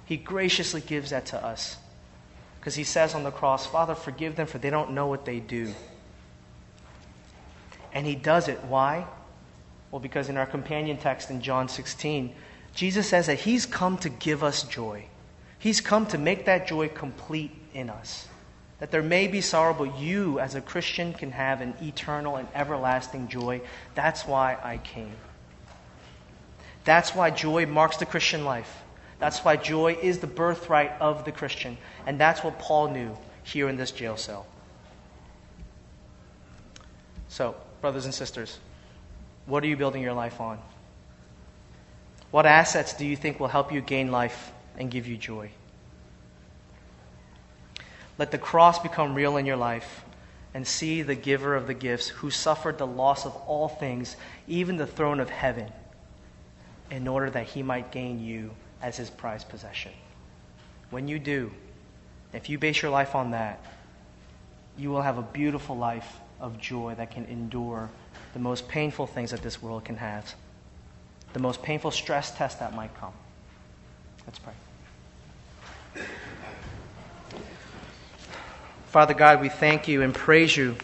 he 0.05 0.17
graciously 0.17 0.81
gives 0.81 1.11
that 1.11 1.27
to 1.27 1.45
us. 1.45 1.77
Because 2.59 2.75
he 2.75 2.85
says 2.85 3.15
on 3.15 3.23
the 3.23 3.31
cross, 3.31 3.67
Father, 3.67 3.95
forgive 3.95 4.37
them, 4.37 4.47
for 4.47 4.59
they 4.59 4.71
don't 4.71 4.93
know 4.93 5.07
what 5.07 5.25
they 5.25 5.39
do. 5.39 5.73
And 7.93 8.07
he 8.07 8.15
does 8.15 8.49
it. 8.49 8.63
Why? 8.65 9.07
Well, 9.91 10.01
because 10.01 10.29
in 10.29 10.37
our 10.37 10.47
companion 10.47 10.97
text 10.97 11.31
in 11.31 11.41
John 11.41 11.69
16, 11.69 12.35
Jesus 12.75 13.09
says 13.09 13.27
that 13.27 13.41
He's 13.41 13.67
come 13.67 13.97
to 13.99 14.09
give 14.09 14.45
us 14.45 14.63
joy. 14.65 15.07
He's 15.59 15.81
come 15.81 16.07
to 16.07 16.19
make 16.19 16.45
that 16.45 16.67
joy 16.67 16.89
complete 16.89 17.51
in 17.73 17.89
us. 17.89 18.29
That 18.79 18.91
there 18.91 19.03
may 19.03 19.27
be 19.27 19.41
sorrow, 19.41 19.73
but 19.73 19.99
you, 19.99 20.39
as 20.39 20.55
a 20.55 20.61
Christian, 20.61 21.15
can 21.15 21.31
have 21.31 21.61
an 21.61 21.75
eternal 21.81 22.37
and 22.37 22.47
everlasting 22.55 23.29
joy. 23.29 23.63
That's 23.95 24.27
why 24.27 24.59
I 24.63 24.79
came. 24.79 25.17
That's 26.85 27.15
why 27.15 27.31
joy 27.31 27.67
marks 27.67 27.97
the 27.97 28.07
Christian 28.07 28.45
life. 28.45 28.83
That's 29.19 29.45
why 29.45 29.57
joy 29.57 29.97
is 30.01 30.19
the 30.19 30.27
birthright 30.27 30.93
of 31.01 31.25
the 31.25 31.33
Christian. 31.33 31.79
And 32.07 32.21
that's 32.21 32.45
what 32.45 32.59
Paul 32.59 32.91
knew 32.91 33.17
here 33.45 33.69
in 33.69 33.77
this 33.77 33.91
jail 33.91 34.17
cell. 34.17 34.47
So, 37.29 37.57
brothers 37.81 38.05
and 38.05 38.15
sisters, 38.15 38.59
what 39.47 39.65
are 39.65 39.67
you 39.67 39.77
building 39.77 40.03
your 40.03 40.13
life 40.13 40.41
on? 40.41 40.59
What 42.31 42.47
assets 42.47 42.95
do 42.95 43.07
you 43.07 43.17
think 43.17 43.41
will 43.41 43.49
help 43.49 43.73
you 43.73 43.81
gain 43.81 44.11
life 44.11 44.53
and 44.77 44.91
give 44.91 45.07
you 45.07 45.17
joy? 45.17 45.51
Let 48.19 48.31
the 48.31 48.39
cross 48.39 48.79
become 48.79 49.15
real 49.15 49.37
in 49.37 49.47
your 49.47 49.57
life 49.57 50.05
and 50.55 50.67
see 50.67 51.03
the 51.03 51.15
giver 51.15 51.55
of 51.55 51.67
the 51.67 51.75
gifts 51.75 52.09
who 52.09 52.31
suffered 52.31 52.79
the 52.79 52.87
loss 52.87 53.27
of 53.27 53.37
all 53.47 53.69
things, 53.69 54.17
even 54.49 54.77
the 54.77 54.87
throne 54.87 55.21
of 55.21 55.29
heaven, 55.29 55.71
in 56.91 57.07
order 57.07 57.29
that 57.31 57.47
he 57.47 57.63
might 57.63 57.91
gain 57.91 58.19
you 58.19 58.51
as 58.81 58.97
his 58.97 59.11
prized 59.11 59.49
possession. 59.49 59.93
When 60.91 61.09
you 61.09 61.19
do, 61.19 61.53
if 62.33 62.49
you 62.49 62.59
base 62.59 62.81
your 62.81 62.91
life 62.91 63.15
on 63.15 63.33
that, 63.33 63.63
you 64.79 64.91
will 64.91 65.03
have 65.03 65.19
a 65.19 65.23
beautiful 65.23 65.77
life 65.77 66.17
of 66.41 66.59
joy 66.59 66.95
that 66.97 67.11
can 67.11 67.25
endure 67.27 67.91
the 68.33 68.39
most 68.39 68.69
painful 68.69 69.07
things 69.07 69.31
that 69.31 69.43
this 69.43 69.63
world 69.63 69.85
can 69.85 69.97
have 69.97 70.35
the 71.37 71.43
most 71.43 71.63
painful 71.63 71.91
stress 71.91 72.31
test 72.31 72.61
that 72.61 72.75
might 72.75 72.95
come. 72.99 73.13
Let's 74.27 74.39
pray. 74.39 74.55
Father 78.97 79.13
God, 79.13 79.43
we 79.43 79.51
thank 79.51 79.89
you 79.89 80.01
and 80.01 80.15
praise 80.15 80.57
you 80.57 80.75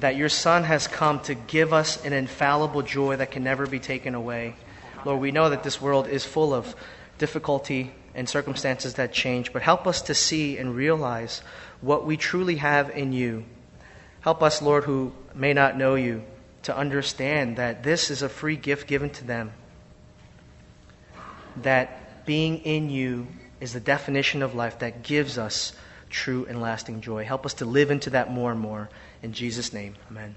that 0.00 0.16
your 0.16 0.28
Son 0.28 0.64
has 0.64 0.88
come 0.88 1.20
to 1.20 1.36
give 1.36 1.72
us 1.72 2.04
an 2.04 2.12
infallible 2.12 2.82
joy 2.82 3.14
that 3.14 3.30
can 3.30 3.44
never 3.44 3.68
be 3.68 3.78
taken 3.78 4.16
away. 4.16 4.56
Lord, 5.04 5.20
we 5.20 5.30
know 5.30 5.50
that 5.50 5.62
this 5.62 5.80
world 5.80 6.08
is 6.08 6.24
full 6.24 6.52
of 6.52 6.74
difficulty 7.18 7.92
and 8.16 8.28
circumstances 8.28 8.94
that 8.94 9.12
change, 9.12 9.52
but 9.52 9.62
help 9.62 9.86
us 9.86 10.02
to 10.02 10.12
see 10.12 10.58
and 10.58 10.74
realize 10.74 11.40
what 11.80 12.04
we 12.04 12.16
truly 12.16 12.56
have 12.56 12.90
in 12.90 13.12
you. 13.12 13.44
Help 14.22 14.42
us, 14.42 14.60
Lord, 14.60 14.82
who 14.82 15.12
may 15.36 15.52
not 15.52 15.76
know 15.76 15.94
you, 15.94 16.24
to 16.64 16.76
understand 16.76 17.58
that 17.58 17.84
this 17.84 18.10
is 18.10 18.22
a 18.22 18.28
free 18.28 18.56
gift 18.56 18.88
given 18.88 19.10
to 19.10 19.24
them. 19.24 19.52
That 21.58 22.26
being 22.26 22.58
in 22.58 22.90
you 22.90 23.28
is 23.60 23.72
the 23.72 23.78
definition 23.78 24.42
of 24.42 24.56
life 24.56 24.80
that 24.80 25.04
gives 25.04 25.38
us 25.38 25.72
true 26.12 26.46
and 26.48 26.60
lasting 26.60 27.00
joy. 27.00 27.24
Help 27.24 27.44
us 27.44 27.54
to 27.54 27.64
live 27.64 27.90
into 27.90 28.10
that 28.10 28.30
more 28.30 28.52
and 28.52 28.60
more. 28.60 28.88
In 29.22 29.32
Jesus' 29.32 29.72
name, 29.72 29.96
amen. 30.10 30.36